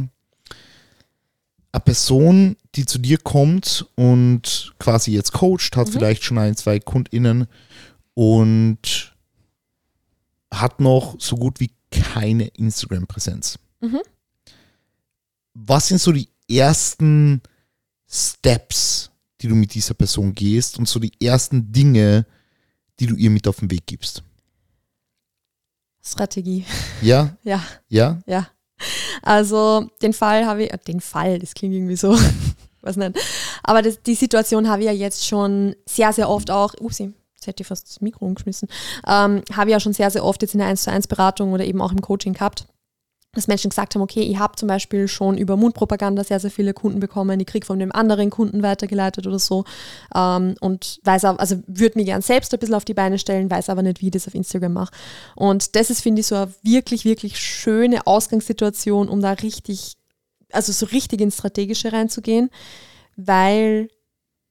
[1.74, 5.92] Eine Person, die zu dir kommt und quasi jetzt coacht, hat Mhm.
[5.92, 7.46] vielleicht schon ein, zwei KundInnen
[8.14, 9.14] und
[10.52, 13.58] hat noch so gut wie keine Instagram-Präsenz.
[13.80, 14.00] Mhm.
[15.54, 17.40] Was sind so die ersten
[18.06, 19.10] Steps,
[19.42, 22.26] die du mit dieser Person gehst und so die ersten Dinge,
[23.00, 24.22] die du ihr mit auf den Weg gibst?
[26.04, 26.64] Strategie.
[27.00, 28.48] Ja, Ja, ja, ja.
[29.22, 32.18] Also den Fall habe ich, äh, den Fall, das klingt irgendwie so,
[32.80, 33.18] was nicht.
[33.62, 37.46] Aber das, die Situation habe ich ja jetzt schon sehr, sehr oft auch, upsi, jetzt
[37.46, 38.68] hätte ich fast das Mikro umgeschmissen,
[39.06, 41.52] ähm, habe ich ja schon sehr, sehr oft jetzt in der 1 zu 1 Beratung
[41.52, 42.66] oder eben auch im Coaching gehabt,
[43.34, 46.74] dass Menschen gesagt haben, okay, ich habe zum Beispiel schon über Mundpropaganda sehr, sehr viele
[46.74, 49.64] Kunden bekommen, ich kriege von dem anderen Kunden weitergeleitet oder so
[50.14, 53.50] ähm, und weiß auch, also würde mir gern selbst ein bisschen auf die Beine stellen,
[53.50, 54.92] weiß aber nicht, wie ich das auf Instagram mache.
[55.34, 59.96] Und das ist, finde ich, so eine wirklich, wirklich schöne Ausgangssituation, um da richtig,
[60.52, 62.50] also so richtig ins Strategische reinzugehen,
[63.16, 63.88] weil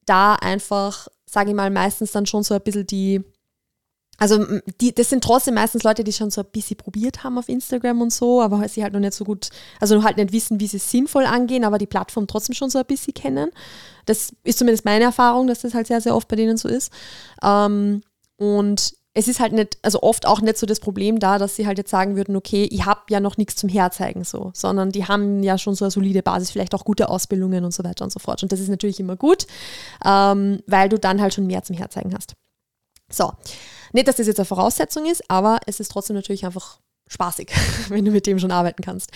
[0.07, 3.21] da einfach, sage ich mal, meistens dann schon so ein bisschen die,
[4.22, 4.45] also
[4.80, 8.01] die, das sind trotzdem meistens Leute, die schon so ein bisschen probiert haben auf Instagram
[8.01, 9.49] und so, aber sie halt noch nicht so gut,
[9.80, 12.78] also halt nicht wissen, wie sie es sinnvoll angehen, aber die Plattform trotzdem schon so
[12.78, 13.49] ein bisschen kennen.
[14.05, 16.91] Das ist zumindest meine Erfahrung, dass das halt sehr, sehr oft bei denen so ist.
[17.41, 18.03] Ähm,
[18.38, 21.65] und es ist halt nicht, also oft auch nicht so das Problem da, dass sie
[21.65, 25.07] halt jetzt sagen würden, okay, ich habe ja noch nichts zum Herzeigen so, sondern die
[25.07, 28.13] haben ja schon so eine solide Basis, vielleicht auch gute Ausbildungen und so weiter und
[28.13, 28.43] so fort.
[28.43, 29.47] Und das ist natürlich immer gut,
[30.05, 32.36] ähm, weil du dann halt schon mehr zum Herzeigen hast.
[33.09, 33.34] So,
[33.94, 37.52] nicht, dass das jetzt eine Voraussetzung ist, aber es ist trotzdem natürlich einfach spaßig,
[37.89, 39.12] wenn du mit dem schon arbeiten kannst.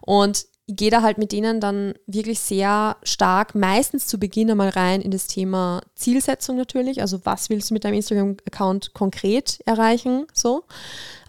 [0.00, 4.68] Und ich gehe da halt mit denen dann wirklich sehr stark, meistens zu Beginn einmal
[4.68, 7.00] rein in das Thema Zielsetzung natürlich.
[7.00, 10.26] Also was willst du mit deinem Instagram-Account konkret erreichen?
[10.32, 10.62] So.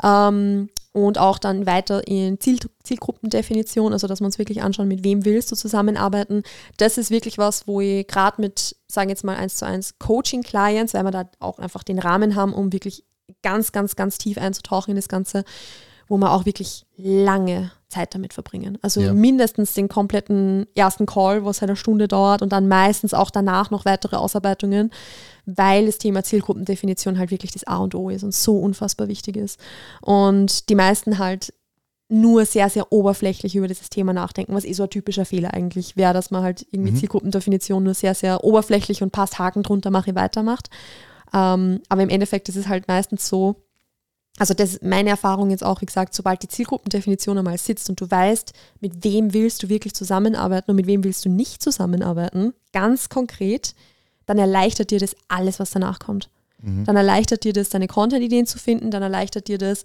[0.04, 5.03] Ähm, und auch dann weiter in Ziel, Zielgruppendefinition, also dass wir uns wirklich anschauen, mit
[5.03, 6.43] wem willst du zusammenarbeiten.
[6.77, 10.93] Das ist wirklich was, wo ich gerade mit, sagen jetzt mal eins zu eins Coaching-Clients,
[10.93, 13.05] weil wir da auch einfach den Rahmen haben, um wirklich
[13.41, 15.45] ganz, ganz, ganz tief einzutauchen in das Ganze,
[16.12, 18.78] wo wir auch wirklich lange Zeit damit verbringen.
[18.82, 19.14] Also Ja.
[19.14, 23.86] mindestens den kompletten ersten Call, was eine Stunde dauert und dann meistens auch danach noch
[23.86, 24.91] weitere Ausarbeitungen,
[25.45, 29.38] weil das Thema Zielgruppendefinition halt wirklich das A und O ist und so unfassbar wichtig
[29.38, 29.57] ist.
[30.01, 31.53] Und die meisten halt
[32.09, 35.95] nur sehr, sehr oberflächlich über dieses Thema nachdenken, was eh so ein typischer Fehler eigentlich
[35.95, 36.97] wäre, dass man halt irgendwie Mhm.
[36.97, 40.70] Zielgruppendefinition nur sehr, sehr oberflächlich und passt Haken drunter, mache weitermacht.
[41.34, 43.64] Ähm, aber im Endeffekt ist es halt meistens so,
[44.38, 47.99] also das ist meine Erfahrung jetzt auch, wie gesagt, sobald die Zielgruppendefinition einmal sitzt und
[47.99, 52.53] du weißt, mit wem willst du wirklich zusammenarbeiten und mit wem willst du nicht zusammenarbeiten,
[52.73, 53.75] ganz konkret,
[54.25, 56.29] dann erleichtert dir das alles, was danach kommt.
[56.61, 56.86] Mhm.
[56.86, 59.84] Dann erleichtert dir das, deine Content-Ideen zu finden, dann erleichtert dir das,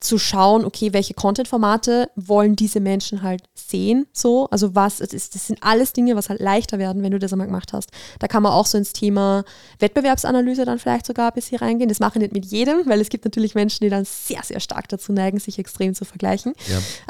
[0.00, 5.34] zu schauen, okay, welche Content-Formate wollen diese Menschen halt sehen, so, also was, das, ist,
[5.34, 7.90] das sind alles Dinge, was halt leichter werden, wenn du das einmal gemacht hast.
[8.18, 9.44] Da kann man auch so ins Thema
[9.78, 11.88] Wettbewerbsanalyse dann vielleicht sogar ein bisschen reingehen.
[11.88, 14.60] Das mache ich nicht mit jedem, weil es gibt natürlich Menschen, die dann sehr, sehr
[14.60, 16.52] stark dazu neigen, sich extrem zu vergleichen.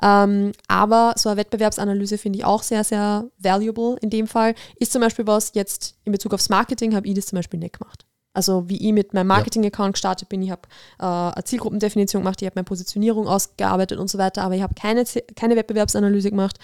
[0.00, 0.22] Ja.
[0.24, 4.54] Ähm, aber so eine Wettbewerbsanalyse finde ich auch sehr, sehr valuable in dem Fall.
[4.78, 7.78] Ist zum Beispiel was jetzt in Bezug aufs Marketing, habe ich das zum Beispiel nicht
[7.80, 8.05] gemacht.
[8.36, 10.62] Also wie ich mit meinem Marketing-Account gestartet bin, ich habe
[10.98, 14.74] äh, eine Zielgruppendefinition gemacht, ich habe meine Positionierung ausgearbeitet und so weiter, aber ich habe
[14.74, 16.58] keine, keine Wettbewerbsanalyse gemacht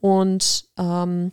[0.00, 1.32] und ähm,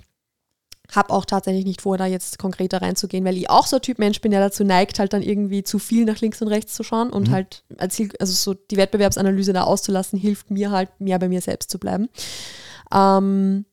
[0.94, 3.98] habe auch tatsächlich nicht vor, da jetzt konkreter reinzugehen, weil ich auch so ein Typ
[3.98, 6.84] Mensch bin, der dazu neigt, halt dann irgendwie zu viel nach links und rechts zu
[6.84, 7.32] schauen und Mhm.
[7.32, 11.72] halt Ziel, also so die Wettbewerbsanalyse da auszulassen, hilft mir halt mehr bei mir selbst
[11.72, 12.10] zu bleiben.
[12.94, 13.66] Ähm,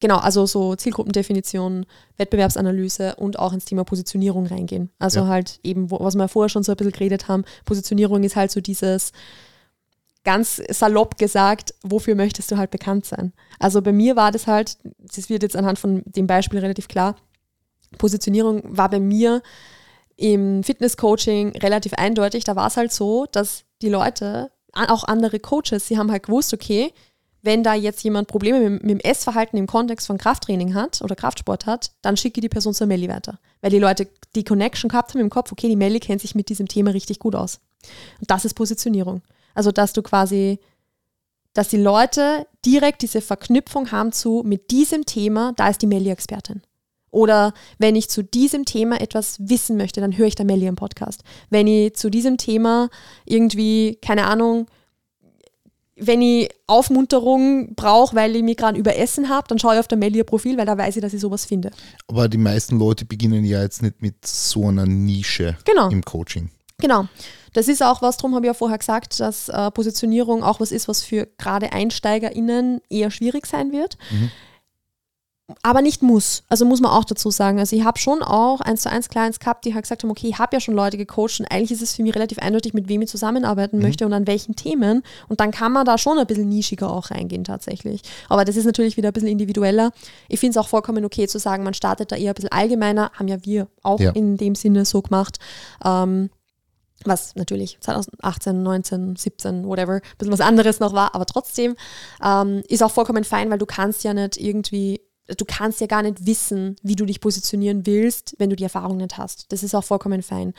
[0.00, 1.86] genau, also so Zielgruppendefinition,
[2.16, 4.90] Wettbewerbsanalyse und auch ins Thema Positionierung reingehen.
[4.98, 5.26] Also Ja.
[5.28, 8.50] halt eben, wo, was wir vorher schon so ein bisschen geredet haben, Positionierung ist halt
[8.50, 9.12] so dieses,
[10.24, 13.32] ganz salopp gesagt, wofür möchtest du halt bekannt sein?
[13.58, 17.16] Also bei mir war das halt, das wird jetzt anhand von dem Beispiel relativ klar,
[17.98, 19.42] Positionierung war bei mir
[20.16, 22.44] im Fitnesscoaching relativ eindeutig.
[22.44, 26.52] Da war es halt so, dass die Leute, auch andere Coaches, sie haben halt gewusst,
[26.54, 26.92] okay,
[27.42, 31.16] wenn da jetzt jemand Probleme mit, mit dem Essverhalten im Kontext von Krafttraining hat oder
[31.16, 33.38] Kraftsport hat, dann schicke die Person zur Melli weiter.
[33.60, 36.48] Weil die Leute die Connection gehabt haben im Kopf, okay, die Melli kennt sich mit
[36.48, 37.60] diesem Thema richtig gut aus.
[38.20, 39.22] Und das ist Positionierung.
[39.54, 40.58] Also, dass du quasi,
[41.54, 46.62] dass die Leute direkt diese Verknüpfung haben zu, mit diesem Thema, da ist die Melli-Expertin.
[47.10, 50.76] Oder wenn ich zu diesem Thema etwas wissen möchte, dann höre ich da Melli im
[50.76, 51.24] Podcast.
[51.48, 52.88] Wenn ich zu diesem Thema
[53.24, 54.66] irgendwie, keine Ahnung,
[56.00, 59.98] wenn ich Aufmunterung brauche, weil ich mich gerade überessen habe, dann schaue ich auf der
[59.98, 61.70] Melli Profil, weil da weiß ich, dass ich sowas finde.
[62.08, 65.88] Aber die meisten Leute beginnen ja jetzt nicht mit so einer Nische Genau.
[65.90, 66.50] im Coaching.
[66.78, 67.06] Genau.
[67.52, 70.72] Das ist auch was, darum habe ich ja vorher gesagt, dass äh, Positionierung auch was
[70.72, 73.98] ist, was für gerade EinsteigerInnen eher schwierig sein wird.
[75.62, 76.42] Aber nicht muss.
[76.48, 77.58] Also muss man auch dazu sagen.
[77.58, 80.28] Also ich habe schon auch eins zu eins Clients gehabt, die halt gesagt haben, okay,
[80.28, 82.88] ich habe ja schon Leute gecoacht und eigentlich ist es für mich relativ eindeutig, mit
[82.88, 85.02] wem ich zusammenarbeiten möchte und an welchen Themen.
[85.28, 88.02] Und dann kann man da schon ein bisschen nischiger auch reingehen tatsächlich.
[88.28, 89.92] Aber das ist natürlich wieder ein bisschen individueller.
[90.28, 93.10] Ich finde es auch vollkommen okay zu sagen, man startet da eher ein bisschen allgemeiner.
[93.14, 94.10] Haben ja wir auch Ja.
[94.12, 95.38] in dem Sinne so gemacht.
[95.84, 96.30] Ähm,
[97.04, 101.74] was natürlich 2018, 19, 17, whatever, ein bisschen was anderes noch war, aber trotzdem
[102.22, 105.00] ähm, ist auch vollkommen fein, weil du kannst ja nicht irgendwie,
[105.36, 108.98] du kannst ja gar nicht wissen, wie du dich positionieren willst, wenn du die Erfahrung
[108.98, 109.50] nicht hast.
[109.52, 110.54] Das ist auch vollkommen fein.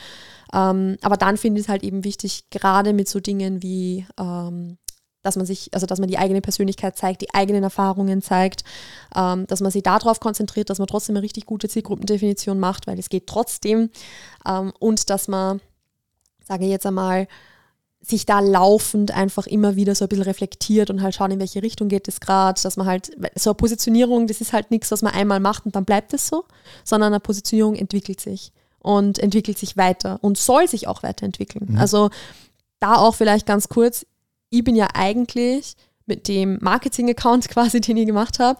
[0.53, 4.77] Ähm, aber dann finde ich es halt eben wichtig, gerade mit so Dingen wie ähm,
[5.23, 8.63] dass man sich, also dass man die eigene Persönlichkeit zeigt, die eigenen Erfahrungen zeigt,
[9.15, 12.97] ähm, dass man sich darauf konzentriert, dass man trotzdem eine richtig gute Zielgruppendefinition macht, weil
[12.97, 13.91] es geht trotzdem
[14.47, 15.61] ähm, und dass man
[16.51, 17.27] sage ich jetzt einmal,
[18.03, 21.61] sich da laufend einfach immer wieder so ein bisschen reflektiert und halt schauen, in welche
[21.61, 25.03] Richtung geht es gerade, dass man halt, so eine Positionierung, das ist halt nichts, was
[25.03, 26.45] man einmal macht und dann bleibt es so,
[26.83, 31.77] sondern eine Positionierung entwickelt sich und entwickelt sich weiter und soll sich auch weiterentwickeln.
[31.77, 32.09] Also
[32.79, 34.05] da auch vielleicht ganz kurz,
[34.49, 35.75] ich bin ja eigentlich
[36.07, 38.59] mit dem Marketing-Account quasi, den ich gemacht habe,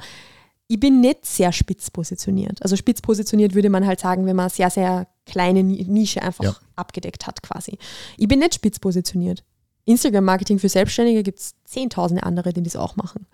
[0.67, 2.61] ich bin nicht sehr spitz positioniert.
[2.61, 6.43] Also spitz positioniert würde man halt sagen, wenn man sehr, sehr kleine Ni- Nische einfach
[6.43, 6.55] Ja.
[6.75, 7.77] abgedeckt hat quasi.
[8.17, 9.43] Ich bin nicht spitz positioniert.
[9.85, 13.25] Instagram-Marketing für Selbstständige gibt es zehntausende andere, die das auch machen.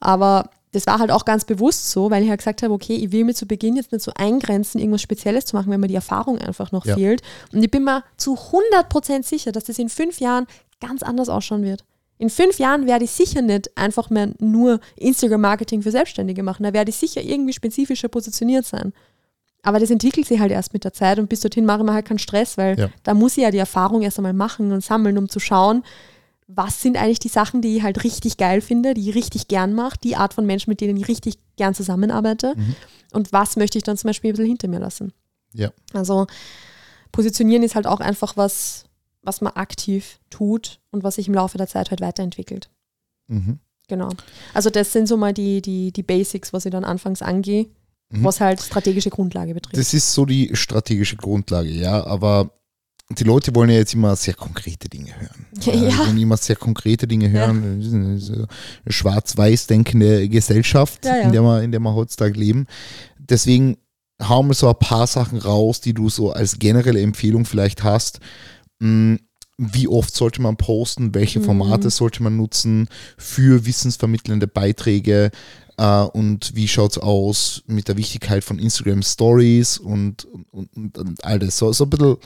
[0.00, 3.10] Aber das war halt auch ganz bewusst so, weil ich halt gesagt habe, okay, ich
[3.12, 5.94] will mir zu Beginn jetzt nicht so eingrenzen, irgendwas Spezielles zu machen, wenn mir die
[5.94, 6.94] Erfahrung einfach noch Ja.
[6.94, 7.22] fehlt.
[7.52, 10.46] Und ich bin mir zu 100% sicher, dass das in fünf Jahren
[10.80, 11.84] ganz anders ausschauen wird.
[12.18, 16.62] In fünf Jahren werde ich sicher nicht einfach mehr nur Instagram-Marketing für Selbstständige machen.
[16.62, 18.92] Da werde ich sicher irgendwie spezifischer positioniert sein.
[19.66, 21.92] Aber das entwickelt sich halt erst mit der Zeit und bis dorthin mache ich mir
[21.92, 22.88] halt keinen Stress, weil Ja.
[23.02, 25.82] da muss ich ja die Erfahrung erst einmal machen und sammeln, um zu schauen,
[26.46, 29.72] was sind eigentlich die Sachen, die ich halt richtig geil finde, die ich richtig gern
[29.74, 32.54] mache, die Art von Menschen, mit denen ich richtig gern zusammenarbeite
[33.12, 35.12] und was möchte ich dann zum Beispiel ein bisschen hinter mir lassen.
[35.52, 35.72] Ja.
[35.92, 36.28] Also
[37.10, 38.84] positionieren ist halt auch einfach was,
[39.22, 42.70] was man aktiv tut und was sich im Laufe der Zeit halt weiterentwickelt.
[43.26, 43.58] Mhm.
[43.88, 44.10] Genau.
[44.54, 47.66] Also das sind so mal die, die, die Basics, was ich dann anfangs angehe,
[48.10, 48.24] Mhm.
[48.24, 49.76] was halt strategische Grundlage betrifft.
[49.76, 52.50] Das ist so die strategische Grundlage, ja, aber
[53.18, 55.46] die Leute wollen ja jetzt immer sehr konkrete Dinge hören.
[55.60, 55.72] Ja.
[55.72, 57.78] Die wollen immer sehr konkrete Dinge hören.
[57.78, 58.46] Das ist eine so
[58.88, 61.22] schwarz-weiß denkende Gesellschaft, Ja, ja.
[61.22, 62.66] In, der wir, in der wir heutzutage leben.
[63.18, 63.76] Deswegen
[64.22, 68.20] hauen wir so ein paar Sachen raus, die du so als generelle Empfehlung vielleicht hast.
[68.80, 69.18] Hm,
[69.58, 71.14] Wie oft sollte man posten?
[71.14, 71.44] Welche Mhm.
[71.44, 75.30] Formate sollte man nutzen für wissensvermittelnde Beiträge?
[75.78, 80.98] Äh, und wie schaut es aus mit der Wichtigkeit von Instagram Stories und, und, und,
[80.98, 81.58] und all das?
[81.58, 82.16] So, so ein bisschen,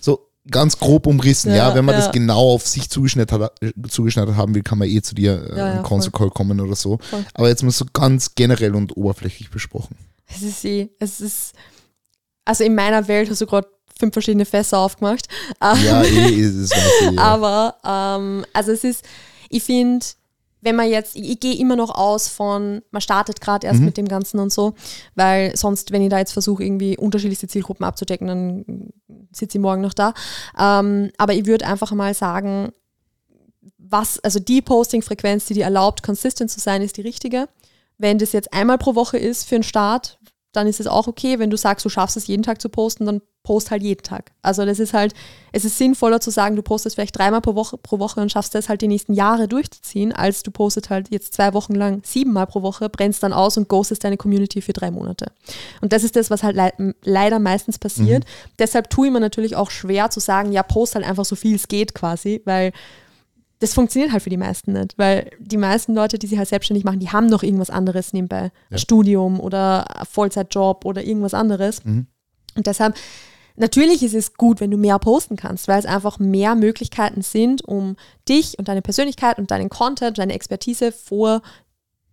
[0.00, 1.68] so ganz grob umrissen, ja.
[1.68, 2.02] Ja, Wenn man ja.
[2.02, 5.50] das genau auf sich zugeschnitten, hat, äh, zugeschnitten haben will, kann man eh zu dir
[5.52, 6.98] äh, Ja, Console Call kommen oder so.
[6.98, 7.24] Voll.
[7.34, 9.96] Aber jetzt mal so ganz generell und oberflächlich besprochen.
[10.26, 11.54] Es ist eh, es ist,
[12.44, 15.28] also in meiner Welt hast du gerade fünf verschiedene Fässer aufgemacht.
[15.60, 17.22] Ja, eh, das weiß ich, ja.
[17.22, 19.04] Aber ähm, also es ist,
[19.48, 20.04] ich finde,
[20.60, 23.86] wenn man jetzt, ich, ich gehe immer noch aus von, man startet gerade erst Mhm.
[23.86, 24.74] mit dem Ganzen und so,
[25.14, 28.64] weil sonst, wenn ich da jetzt versuche, irgendwie unterschiedlichste Zielgruppen abzudecken, dann
[29.32, 30.14] sitze ich morgen noch da.
[30.58, 32.72] Ähm, aber ich würde einfach mal sagen,
[33.78, 37.48] was, also die Posting-Frequenz, die dir erlaubt, consistent zu sein, ist die richtige.
[37.96, 40.18] Wenn das jetzt einmal pro Woche ist für einen Start,
[40.52, 41.38] dann ist es auch okay.
[41.38, 44.32] Wenn du sagst, du schaffst es jeden Tag zu posten, dann post halt jeden Tag.
[44.42, 45.14] Also das ist halt,
[45.52, 48.54] es ist sinnvoller zu sagen, du postest vielleicht dreimal pro Woche, pro Woche und schaffst
[48.54, 52.46] das halt die nächsten Jahre durchzuziehen, als du postet halt jetzt zwei Wochen lang siebenmal
[52.46, 55.32] pro Woche, brennst dann aus und ghostest deine Community für drei Monate.
[55.80, 56.72] Und das ist das, was halt lei-
[57.02, 58.24] leider meistens passiert.
[58.58, 61.54] Deshalb tue ich mir natürlich auch schwer zu sagen, ja, post halt einfach so viel
[61.56, 62.72] es geht quasi, weil
[63.60, 66.84] das funktioniert halt für die meisten nicht, weil die meisten Leute, die sich halt selbstständig
[66.84, 68.52] machen, die haben noch irgendwas anderes nebenbei.
[68.70, 68.78] Ja.
[68.78, 71.84] Studium oder Vollzeitjob oder irgendwas anderes.
[71.84, 72.06] Mhm.
[72.54, 72.94] Und deshalb
[73.60, 77.66] Natürlich ist es gut, wenn du mehr posten kannst, weil es einfach mehr Möglichkeiten sind,
[77.66, 77.96] um
[78.28, 81.42] dich und deine Persönlichkeit und deinen Content, deine Expertise vor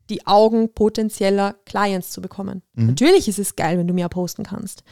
[0.09, 2.63] die Augen potenzieller Clients zu bekommen.
[2.73, 2.87] Mhm.
[2.87, 4.83] Natürlich ist es geil, wenn du mehr posten kannst.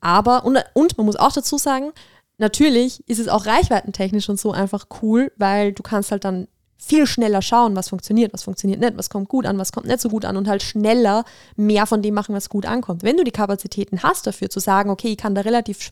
[0.00, 1.92] Aber, und, und man muss auch dazu sagen,
[2.40, 7.06] natürlich ist es auch reichweitentechnisch und so einfach cool, weil du kannst halt dann viel
[7.06, 10.08] schneller schauen, was funktioniert, was funktioniert nicht, was kommt gut an, was kommt nicht so
[10.08, 11.24] gut an und halt schneller
[11.54, 13.02] mehr von dem machen, was gut ankommt.
[13.02, 15.90] Wenn du die Kapazitäten hast dafür zu sagen, okay, ich kann da relativ,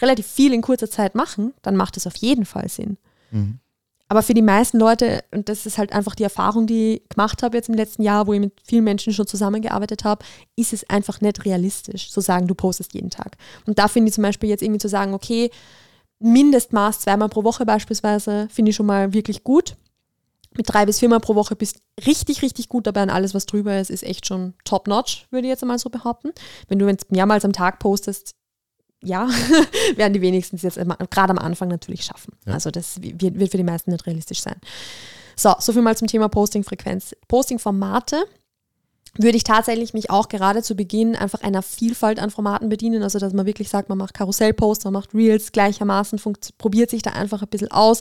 [0.00, 2.98] relativ viel in kurzer Zeit machen, dann macht es auf jeden Fall Sinn.
[3.32, 3.58] Mhm.
[4.08, 7.42] Aber für die meisten Leute, und das ist halt einfach die Erfahrung, die ich gemacht
[7.42, 10.24] habe jetzt im letzten Jahr, wo ich mit vielen Menschen schon zusammengearbeitet habe,
[10.56, 13.36] ist es einfach nicht realistisch, zu sagen, du postest jeden Tag.
[13.66, 15.50] Und da finde ich zum Beispiel jetzt irgendwie zu sagen, okay,
[16.20, 19.76] Mindestmaß zweimal pro Woche beispielsweise, finde ich schon mal wirklich gut
[20.58, 23.78] mit drei bis viermal pro Woche bist richtig, richtig gut dabei und alles, was drüber
[23.78, 26.32] ist, ist echt schon top-notch, würde ich jetzt einmal so behaupten.
[26.68, 28.34] Wenn du es mehrmals am Tag postest,
[29.02, 29.28] ja,
[29.96, 30.78] werden die wenigstens jetzt
[31.10, 32.32] gerade am Anfang natürlich schaffen.
[32.46, 32.54] Ja.
[32.54, 34.56] Also das wird, wird für die meisten nicht realistisch sein.
[35.36, 37.14] So, soviel mal zum Thema Posting-Frequenz.
[37.28, 38.24] Posting-Formate
[39.18, 43.02] würde ich tatsächlich mich auch gerade zu Beginn einfach einer Vielfalt an Formaten bedienen.
[43.02, 46.20] Also, dass man wirklich sagt, man macht Karussellposts, man macht Reels gleichermaßen,
[46.56, 48.00] probiert sich da einfach ein bisschen aus,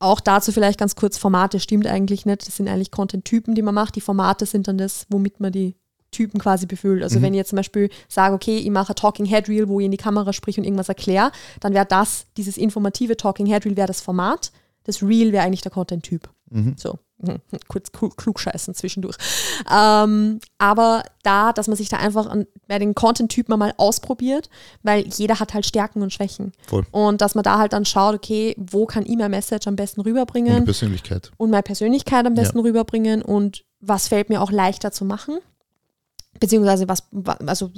[0.00, 2.46] auch dazu vielleicht ganz kurz, Formate stimmt eigentlich nicht.
[2.46, 3.96] Das sind eigentlich Content-Typen, die man macht.
[3.96, 5.74] Die Formate sind dann das, womit man die
[6.10, 7.02] Typen quasi befüllt.
[7.02, 7.22] Also mhm.
[7.22, 9.86] wenn ich jetzt zum Beispiel sage, okay, ich mache ein Talking Head Reel, wo ich
[9.86, 13.76] in die Kamera spreche und irgendwas erkläre, dann wäre das, dieses informative Talking Head Reel
[13.76, 14.52] wäre das Format.
[14.84, 16.30] Das Reel wäre eigentlich der Content-Typ.
[16.50, 16.76] Mhm.
[16.78, 16.98] So.
[17.68, 19.16] kurz klugscheißen zwischendurch.
[19.70, 24.48] Ähm, aber da, dass man sich da einfach an, bei den Content-Typen mal ausprobiert,
[24.82, 26.52] weil jeder hat halt Stärken und Schwächen.
[26.66, 26.86] Voll.
[26.90, 30.00] Und dass man da halt dann schaut, okay, wo kann ich mein Message am besten
[30.00, 30.58] rüberbringen?
[30.58, 31.32] Und Persönlichkeit.
[31.36, 32.64] Und meine Persönlichkeit am besten ja.
[32.64, 35.38] rüberbringen und was fällt mir auch leichter zu machen?
[36.40, 37.04] Beziehungsweise was,
[37.46, 37.70] also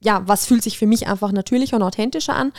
[0.00, 2.52] ja, was fühlt sich für mich einfach natürlicher und authentischer an?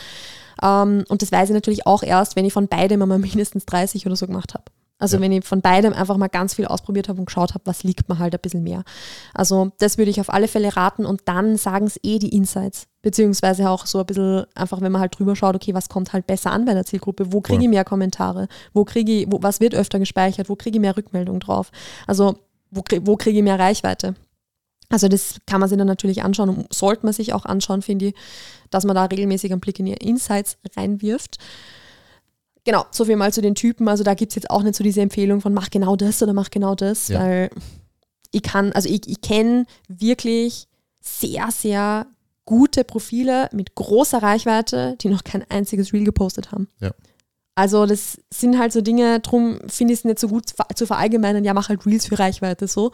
[0.62, 4.06] Ähm, und das weiß ich natürlich auch erst, wenn ich von beidem einmal mindestens 30
[4.06, 4.64] oder so gemacht habe.
[5.00, 5.22] Also ja.
[5.22, 8.08] wenn ich von beidem einfach mal ganz viel ausprobiert habe und geschaut habe, was liegt
[8.08, 8.84] mir halt ein bisschen mehr.
[9.34, 12.86] Also das würde ich auf alle Fälle raten und dann sagen es eh die Insights.
[13.02, 16.26] Beziehungsweise auch so ein bisschen einfach, wenn man halt drüber schaut, okay, was kommt halt
[16.26, 17.32] besser an bei der Zielgruppe?
[17.32, 18.46] Wo kriege ich mehr Kommentare?
[18.74, 20.50] Wo kriege ich, wo, was wird öfter gespeichert?
[20.50, 21.72] Wo kriege ich mehr Rückmeldung drauf?
[22.06, 22.36] Also
[22.70, 24.14] wo, wo kriege ich mehr Reichweite?
[24.90, 28.06] Also das kann man sich dann natürlich anschauen und sollte man sich auch anschauen, finde
[28.06, 28.14] ich,
[28.70, 31.38] dass man da regelmäßig einen Blick in die Insights reinwirft.
[32.64, 33.88] Genau, so viel mal zu den Typen.
[33.88, 36.32] Also da gibt es jetzt auch nicht so diese Empfehlung von mach genau das oder
[36.32, 37.20] mach genau das, ja.
[37.20, 37.50] weil
[38.32, 40.68] ich kann, also ich, ich kenne wirklich
[41.00, 42.06] sehr, sehr
[42.44, 46.68] gute Profile mit großer Reichweite, die noch kein einziges Reel gepostet haben.
[46.80, 46.90] Ja.
[47.54, 51.44] Also das sind halt so Dinge, drum finde ich es nicht so gut zu verallgemeinern,
[51.44, 52.92] ja, mach halt Reels für Reichweite so.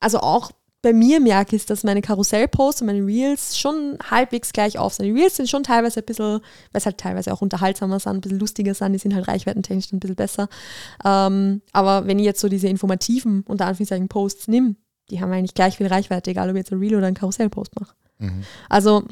[0.00, 0.52] Also auch
[0.82, 5.06] bei mir merke, ist, dass meine Karussellposts und meine Reels schon halbwegs gleich auf sind.
[5.06, 6.40] Die Reels sind schon teilweise ein bisschen, weil
[6.72, 10.00] es halt teilweise auch unterhaltsamer sind, ein bisschen lustiger sind, die sind halt reichweitentechnisch ein
[10.00, 10.48] bisschen besser.
[11.04, 14.76] Ähm, aber wenn ich jetzt so diese informativen, unter Anführungszeichen, Posts nehme,
[15.10, 17.78] die haben eigentlich gleich viel Reichweite, egal ob ich jetzt ein Reel oder ein Karussellpost
[17.80, 17.94] mache.
[18.18, 18.44] Mhm.
[18.68, 19.04] Also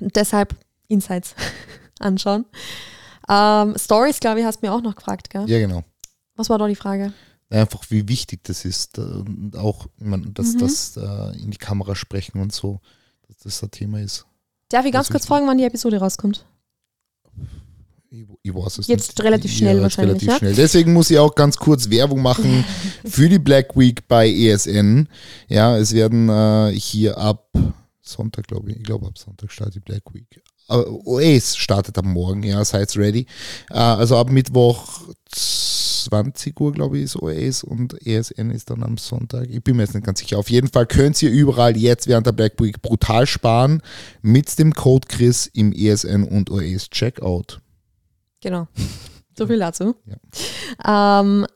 [0.00, 0.54] deshalb
[0.88, 1.34] Insights
[1.98, 2.46] anschauen.
[3.28, 5.48] Ähm, Stories, glaube ich, hast du mir auch noch gefragt, gell?
[5.48, 5.82] Ja, genau.
[6.36, 7.12] Was war da die Frage?
[7.50, 10.58] Einfach wie wichtig das ist und auch, ich dass mhm.
[10.58, 12.80] das äh, in die Kamera sprechen und so,
[13.28, 14.26] dass das ein Thema ist.
[14.68, 16.44] Darf ich ganz kurz fragen, wann die Episode rauskommt?
[18.42, 19.22] Ich, weiß es Jetzt nicht.
[19.22, 20.22] relativ schnell ja, wahrscheinlich.
[20.22, 20.38] Relativ ja?
[20.38, 20.54] schnell.
[20.54, 22.64] Deswegen muss ich auch ganz kurz Werbung machen
[23.04, 25.08] für die Black Week bei ESN.
[25.48, 27.48] Ja, es werden äh, hier ab
[28.00, 30.42] Sonntag, glaube ich, ich glaube ab Sonntag startet die Black Week.
[30.68, 33.26] Uh, OAS startet am Morgen, ja, seid ready.
[33.70, 35.02] Uh, also ab Mittwoch
[36.06, 39.48] 20 Uhr, glaube ich, ist OAS und ESN ist dann am Sonntag.
[39.50, 40.38] Ich bin mir jetzt nicht ganz sicher.
[40.38, 43.82] Auf jeden Fall könnt ihr überall jetzt während der Black Week brutal sparen
[44.22, 47.60] mit dem Code Chris im ESN und OAS Checkout.
[48.40, 48.68] Genau.
[49.36, 49.96] So viel dazu.
[50.06, 51.20] Ja.
[51.20, 51.46] Ähm,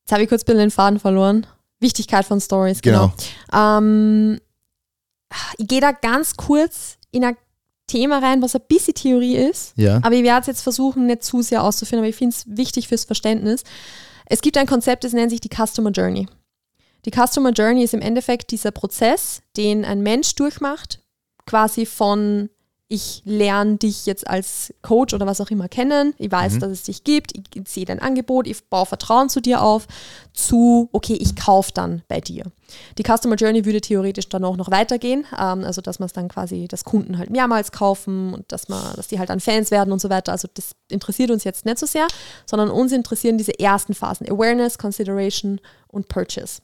[0.00, 1.46] jetzt habe ich kurz ein den Faden verloren.
[1.80, 3.12] Wichtigkeit von Stories, genau.
[3.50, 3.78] genau.
[3.78, 4.40] Ähm,
[5.58, 7.36] ich gehe da ganz kurz in ein
[7.86, 9.72] Thema rein, was ein bisschen Theorie ist.
[9.76, 9.96] Ja.
[10.02, 12.88] Aber ich werde es jetzt versuchen, nicht zu sehr auszuführen, aber ich finde es wichtig
[12.88, 13.62] fürs Verständnis.
[14.26, 16.26] Es gibt ein Konzept, das nennt sich die Customer Journey.
[17.04, 21.00] Die Customer Journey ist im Endeffekt dieser Prozess, den ein Mensch durchmacht,
[21.46, 22.50] quasi von
[22.88, 26.60] ich lerne dich jetzt als Coach oder was auch immer kennen, ich weiß, mhm.
[26.60, 29.86] dass es dich gibt, ich sehe dein Angebot, ich baue Vertrauen zu dir auf,
[30.32, 32.44] zu, okay, ich kaufe dann bei dir.
[32.98, 36.28] Die Customer Journey würde theoretisch dann auch noch weitergehen, ähm, also dass man es dann
[36.28, 39.92] quasi, dass Kunden halt mehrmals kaufen und dass man, dass die halt dann Fans werden
[39.92, 40.32] und so weiter.
[40.32, 42.06] Also das interessiert uns jetzt nicht so sehr,
[42.46, 46.60] sondern uns interessieren diese ersten Phasen, Awareness, Consideration und Purchase.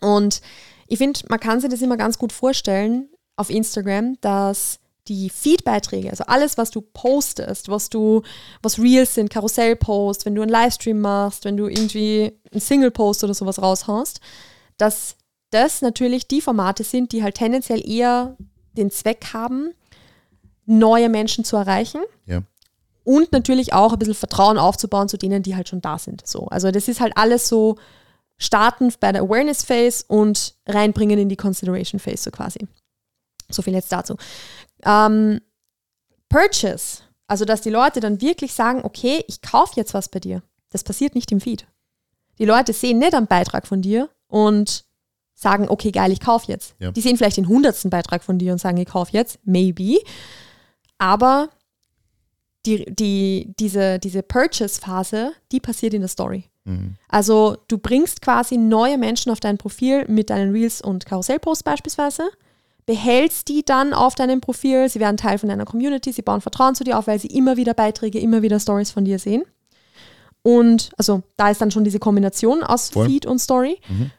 [0.00, 0.40] Und
[0.86, 6.10] ich finde, man kann sich das immer ganz gut vorstellen auf Instagram, dass die Feedbeiträge,
[6.10, 8.22] also alles, was du postest, was du,
[8.62, 13.34] was Reels sind, Karussellpost, wenn du einen Livestream machst, wenn du irgendwie einen Single-Post oder
[13.34, 14.20] sowas raushaust,
[14.76, 15.16] dass
[15.50, 18.36] das natürlich die Formate sind, die halt tendenziell eher
[18.72, 19.72] den Zweck haben,
[20.66, 22.02] neue Menschen zu erreichen.
[22.26, 22.42] Ja.
[23.04, 26.26] Und natürlich auch ein bisschen Vertrauen aufzubauen zu denen, die halt schon da sind.
[26.26, 26.46] So.
[26.46, 27.76] Also das ist halt alles so
[28.36, 32.66] starten bei der Awareness Phase und reinbringen in die Consideration Phase so quasi.
[33.50, 34.16] So viel jetzt dazu.
[34.84, 35.40] Ähm,
[36.28, 40.42] Purchase, also dass die Leute dann wirklich sagen, okay, ich kaufe jetzt was bei dir.
[40.70, 41.66] Das passiert nicht im Feed.
[42.38, 44.84] Die Leute sehen nicht einen Beitrag von dir und
[45.34, 46.74] sagen, okay, geil, ich kaufe jetzt.
[46.78, 46.90] Ja.
[46.92, 49.98] Die sehen vielleicht den hundertsten Beitrag von dir und sagen, ich kaufe jetzt, maybe.
[50.98, 51.50] Aber
[52.66, 56.44] die, die, diese, diese Purchase-Phase, die passiert in der Story.
[56.64, 56.94] Mhm.
[57.08, 62.30] Also du bringst quasi neue Menschen auf dein Profil mit deinen Reels und Karussellposts beispielsweise,
[62.86, 66.74] behältst die dann auf deinem Profil, sie werden Teil von deiner Community, sie bauen Vertrauen
[66.74, 69.42] zu dir auf, weil sie immer wieder Beiträge, immer wieder Stories von dir sehen.
[70.44, 73.06] Und also da ist dann schon diese Kombination aus Voll.
[73.08, 73.80] Feed und Story.
[73.88, 74.10] Mhm.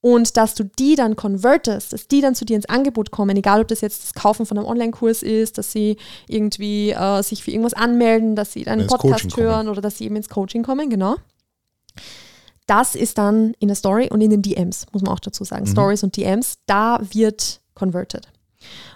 [0.00, 3.62] Und dass du die dann convertest, dass die dann zu dir ins Angebot kommen, egal
[3.62, 5.96] ob das jetzt das Kaufen von einem Online-Kurs ist, dass sie
[6.28, 9.46] irgendwie äh, sich für irgendwas anmelden, dass sie deinen Podcast Coaching kommen.
[9.46, 11.16] hören oder dass sie eben ins Coaching kommen, genau.
[12.66, 15.64] Das ist dann in der Story und in den DMs, muss man auch dazu sagen.
[15.64, 15.72] Mhm.
[15.72, 18.28] Stories und DMs, da wird converted.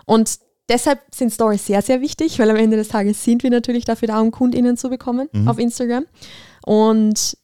[0.05, 3.85] Und deshalb sind Stories sehr, sehr wichtig, weil am Ende des Tages sind wir natürlich
[3.87, 5.49] dafür da, um KundInnen zu bekommen Mhm.
[5.49, 6.05] auf Instagram.
[6.65, 7.37] Und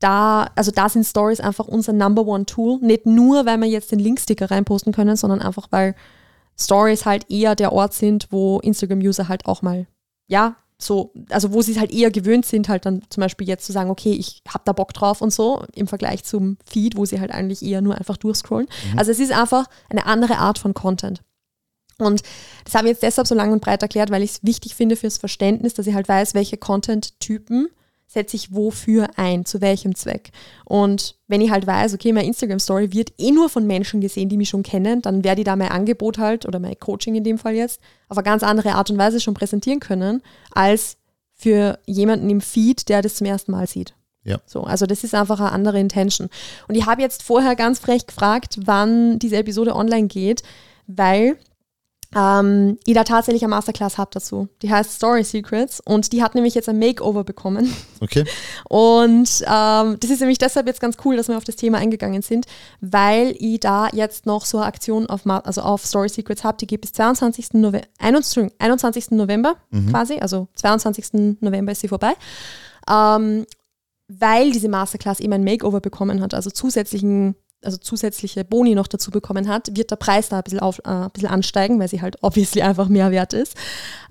[0.00, 2.78] da, also da sind Stories einfach unser Number One Tool.
[2.80, 5.94] Nicht nur, weil wir jetzt den Linksticker reinposten können, sondern einfach, weil
[6.58, 9.86] Stories halt eher der Ort sind, wo Instagram-User halt auch mal,
[10.26, 13.72] ja, so, also wo sie halt eher gewöhnt sind, halt dann zum Beispiel jetzt zu
[13.72, 17.18] sagen, okay, ich habe da Bock drauf und so, im Vergleich zum Feed, wo sie
[17.18, 18.68] halt eigentlich eher nur einfach durchscrollen.
[18.96, 21.22] Also es ist einfach eine andere Art von Content.
[21.98, 22.22] Und
[22.64, 24.96] das habe ich jetzt deshalb so lang und breit erklärt, weil ich es wichtig finde
[24.96, 27.68] fürs Verständnis, dass ich halt weiß, welche Content-Typen
[28.06, 30.30] setze ich wofür ein, zu welchem Zweck.
[30.64, 34.36] Und wenn ich halt weiß, okay, meine Instagram-Story wird eh nur von Menschen gesehen, die
[34.36, 37.38] mich schon kennen, dann werde ich da mein Angebot halt oder mein Coaching in dem
[37.38, 40.96] Fall jetzt auf eine ganz andere Art und Weise schon präsentieren können, als
[41.34, 43.94] für jemanden im Feed, der das zum ersten Mal sieht.
[44.24, 44.40] Ja.
[44.46, 46.28] So, also das ist einfach eine andere Intention.
[46.66, 50.42] Und ich habe jetzt vorher ganz frech gefragt, wann diese Episode online geht,
[50.86, 51.36] weil
[52.14, 54.48] ähm, ich da tatsächlich eine Masterclass habe dazu.
[54.62, 57.72] Die heißt Story Secrets und die hat nämlich jetzt ein Makeover bekommen.
[58.00, 58.24] Okay.
[58.68, 62.22] Und ähm, das ist nämlich deshalb jetzt ganz cool, dass wir auf das Thema eingegangen
[62.22, 62.46] sind,
[62.80, 66.66] weil ich da jetzt noch so eine Aktion auf, also auf Story Secrets habe, die
[66.66, 67.54] geht bis 22.
[67.54, 68.60] Nove 21.
[68.60, 69.10] 21.
[69.12, 69.56] November
[69.90, 71.38] quasi, also 22.
[71.40, 72.12] November ist sie vorbei.
[72.90, 73.46] Ähm,
[74.08, 77.34] weil diese Masterclass eben ein Makeover bekommen hat, also zusätzlichen,
[77.64, 80.88] also zusätzliche Boni noch dazu bekommen hat, wird der Preis da ein bisschen, auf, äh,
[80.88, 83.54] ein bisschen ansteigen, weil sie halt obviously einfach mehr wert ist.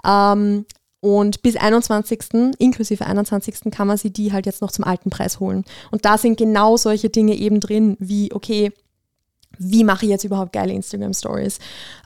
[0.06, 0.66] Ähm,
[1.00, 2.54] und bis 21.
[2.58, 3.72] inklusive 21.
[3.72, 5.64] kann man sie die halt jetzt noch zum alten Preis holen.
[5.92, 8.72] Und da sind genau solche Dinge eben drin, wie, okay,
[9.60, 11.60] wie mache ich jetzt überhaupt geile Instagram Stories?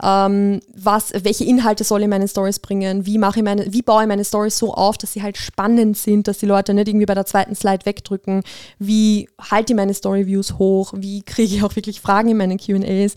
[0.03, 3.05] Ähm, was, welche Inhalte soll ich in meine Stories bringen?
[3.05, 5.97] Wie mache ich meine, wie baue ich meine Stories so auf, dass sie halt spannend
[5.97, 8.43] sind, dass die Leute nicht irgendwie bei der zweiten Slide wegdrücken?
[8.79, 10.93] Wie halte ich meine Story Views hoch?
[10.95, 13.15] Wie kriege ich auch wirklich Fragen in meinen Q&As?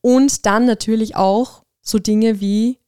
[0.00, 2.78] Und dann natürlich auch so Dinge wie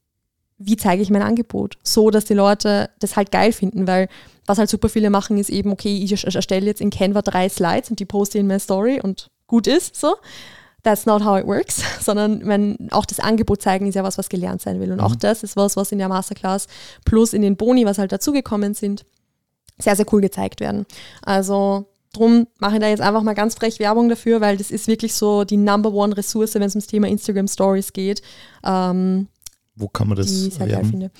[0.62, 1.78] wie zeige ich mein Angebot?
[1.82, 4.08] So, dass die Leute das halt geil finden, weil
[4.44, 7.48] was halt super viele machen, ist eben, okay, ich erst- erstelle jetzt in Canva drei
[7.48, 10.16] Slides und die poste in meine Story und gut ist so.
[10.82, 14.28] That's not how it works, sondern man, auch das Angebot zeigen ist ja was, was
[14.28, 14.92] gelernt sein will.
[14.92, 16.66] Und auch das ist was, was in der Masterclass
[17.04, 19.04] plus in den Boni, was halt dazugekommen sind,
[19.78, 20.86] sehr, sehr cool gezeigt werden.
[21.22, 24.88] Also drum mache ich da jetzt einfach mal ganz frech Werbung dafür, weil das ist
[24.88, 28.22] wirklich so die Number One Ressource, wenn es ums Thema Instagram Stories geht.
[28.64, 29.28] Ähm,
[29.76, 30.90] Wo kann man das die ich sehr geil erwerben?
[30.90, 31.10] finde.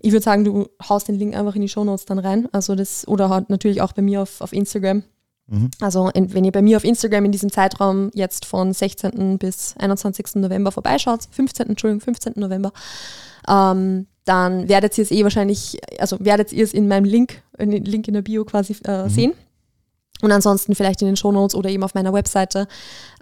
[0.00, 2.48] Ich würde sagen, du haust den Link einfach in die Shownotes dann rein.
[2.52, 5.04] Also das, oder halt natürlich auch bei mir auf, auf Instagram.
[5.50, 5.70] Mhm.
[5.80, 9.36] Also in, wenn ihr bei mir auf Instagram in diesem Zeitraum jetzt von 16.
[9.36, 10.36] bis 21.
[10.36, 11.68] November vorbeischaut, 15.
[11.68, 12.34] Entschuldigung, 15.
[12.36, 12.72] November,
[13.48, 17.72] ähm, dann werdet ihr es eh wahrscheinlich, also werdet ihr es in meinem Link, in
[17.72, 19.32] Link in der Bio quasi äh, sehen.
[20.22, 22.68] Und ansonsten vielleicht in den Shownotes oder eben auf meiner Webseite.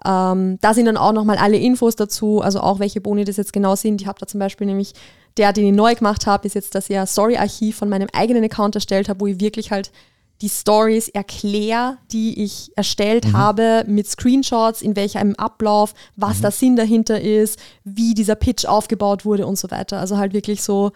[0.04, 3.52] Ähm, da sind dann auch nochmal alle Infos dazu, also auch welche Boni das jetzt
[3.52, 4.00] genau sind.
[4.00, 4.94] Ich habe da zum Beispiel nämlich,
[5.36, 8.42] der, den ich neu gemacht habe, ist jetzt, dass ich ein Story-Archiv von meinem eigenen
[8.42, 9.92] Account erstellt habe, wo ich wirklich halt
[10.40, 16.76] die Stories erkläre, die ich erstellt habe, mit Screenshots, in welchem Ablauf, was der Sinn
[16.76, 19.98] dahinter ist, wie dieser Pitch aufgebaut wurde und so weiter.
[19.98, 20.92] Also halt wirklich so,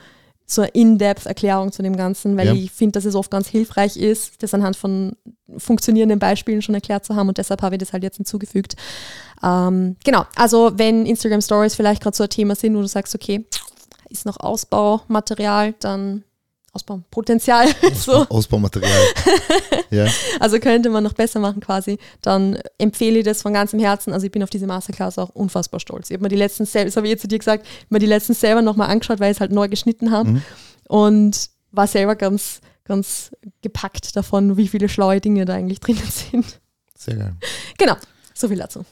[0.47, 2.53] so eine In-Depth-Erklärung zu dem Ganzen, weil Ja.
[2.53, 5.17] ich finde, dass es oft ganz hilfreich ist, das anhand von
[5.57, 8.77] funktionierenden Beispielen schon erklärt zu haben und deshalb habe ich das halt jetzt hinzugefügt.
[9.43, 13.15] Ähm, genau, also wenn Instagram Stories vielleicht gerade so ein Thema sind, wo du sagst,
[13.15, 13.45] okay,
[14.09, 16.23] ist noch Ausbaumaterial, dann
[16.75, 17.69] Ausbaupotenzial.
[17.95, 18.27] so.
[18.29, 19.03] Ausbaumaterial.
[19.91, 20.07] ja.
[20.41, 21.99] Also könnte man noch besser machen quasi.
[22.23, 24.13] Dann empfehle ich das von ganzem Herzen.
[24.13, 26.11] Also ich bin auf diese Masterclass auch unfassbar stolz.
[26.11, 28.07] Ich habe mir die letzten selber, das habe ich jetzt zu dir gesagt, mir die
[28.07, 30.31] letzten selber nochmal angeschaut, weil ich es halt neu geschnitten habe.
[30.31, 30.43] Mhm.
[30.89, 36.61] Und war selber ganz, ganz gepackt davon, wie viele schlaue Dinge da eigentlich drinnen sind.
[36.97, 37.37] Sehr geil.
[37.77, 37.97] Genau,
[38.35, 38.85] so viel dazu.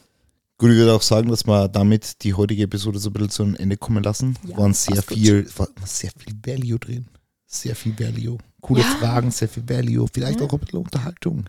[0.59, 3.43] Gut, ich würde auch sagen, dass wir damit die heutige Episode so ein bisschen zu
[3.45, 4.37] einem Ende kommen lassen.
[4.47, 7.07] Ja, waren sehr viel, war sehr viel Value drin.
[7.53, 8.39] Sehr viel Value.
[8.61, 8.87] Coole ja.
[8.87, 10.07] Fragen, sehr viel Value.
[10.13, 10.47] Vielleicht ja.
[10.47, 11.47] auch ein bisschen Unterhaltung.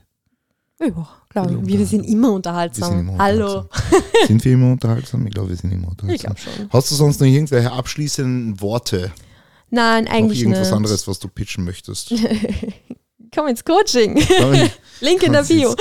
[0.80, 1.68] Ja, glaube ich.
[1.68, 2.90] Wir sind immer unterhaltsam.
[2.90, 3.70] Sind immer Hallo.
[4.28, 5.28] sind wir immer unterhaltsam?
[5.28, 6.34] Ich glaube, wir sind immer unterhaltsam.
[6.34, 6.70] Ich glaube schon.
[6.72, 9.12] Hast du sonst noch irgendwelche abschließenden Worte?
[9.70, 10.76] Nein, eigentlich noch irgendwas nicht.
[10.76, 12.16] anderes, was du pitchen möchtest?
[13.34, 14.20] Komm ins Coaching.
[15.02, 15.76] Link in der Bio.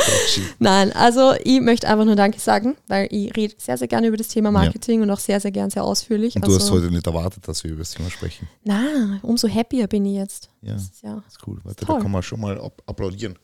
[0.59, 4.17] Nein, also ich möchte einfach nur Danke sagen, weil ich rede sehr, sehr gerne über
[4.17, 5.05] das Thema Marketing ja.
[5.05, 6.35] und auch sehr, sehr gern sehr ausführlich.
[6.35, 8.49] Und du also, hast heute nicht erwartet, dass wir über das Thema sprechen.
[8.65, 10.51] Na, umso happier bin ich jetzt.
[10.63, 11.61] Ja, das ist, ja das ist cool.
[11.63, 13.39] Warte, da kann man schon mal applaudieren.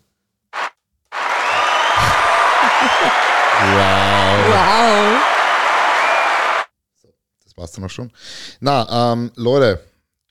[1.13, 1.21] wow.
[4.49, 5.23] Wow.
[7.45, 8.11] Das war's dann auch schon.
[8.61, 9.81] Na, ähm, Leute,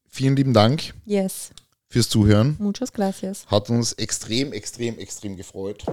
[0.09, 0.93] vielen lieben Dank.
[1.05, 1.51] Yes
[1.95, 2.57] fürs Zuhören.
[2.59, 3.45] Muchas gracias.
[3.47, 5.85] Hat uns extrem, extrem, extrem gefreut.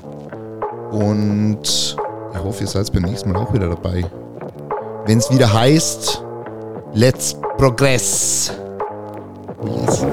[0.91, 4.05] Und ich hoffe, ihr seid beim nächsten Mal auch wieder dabei.
[5.07, 6.21] Wenn es wieder heißt,
[6.93, 8.51] let's progress.
[9.65, 10.05] Yes.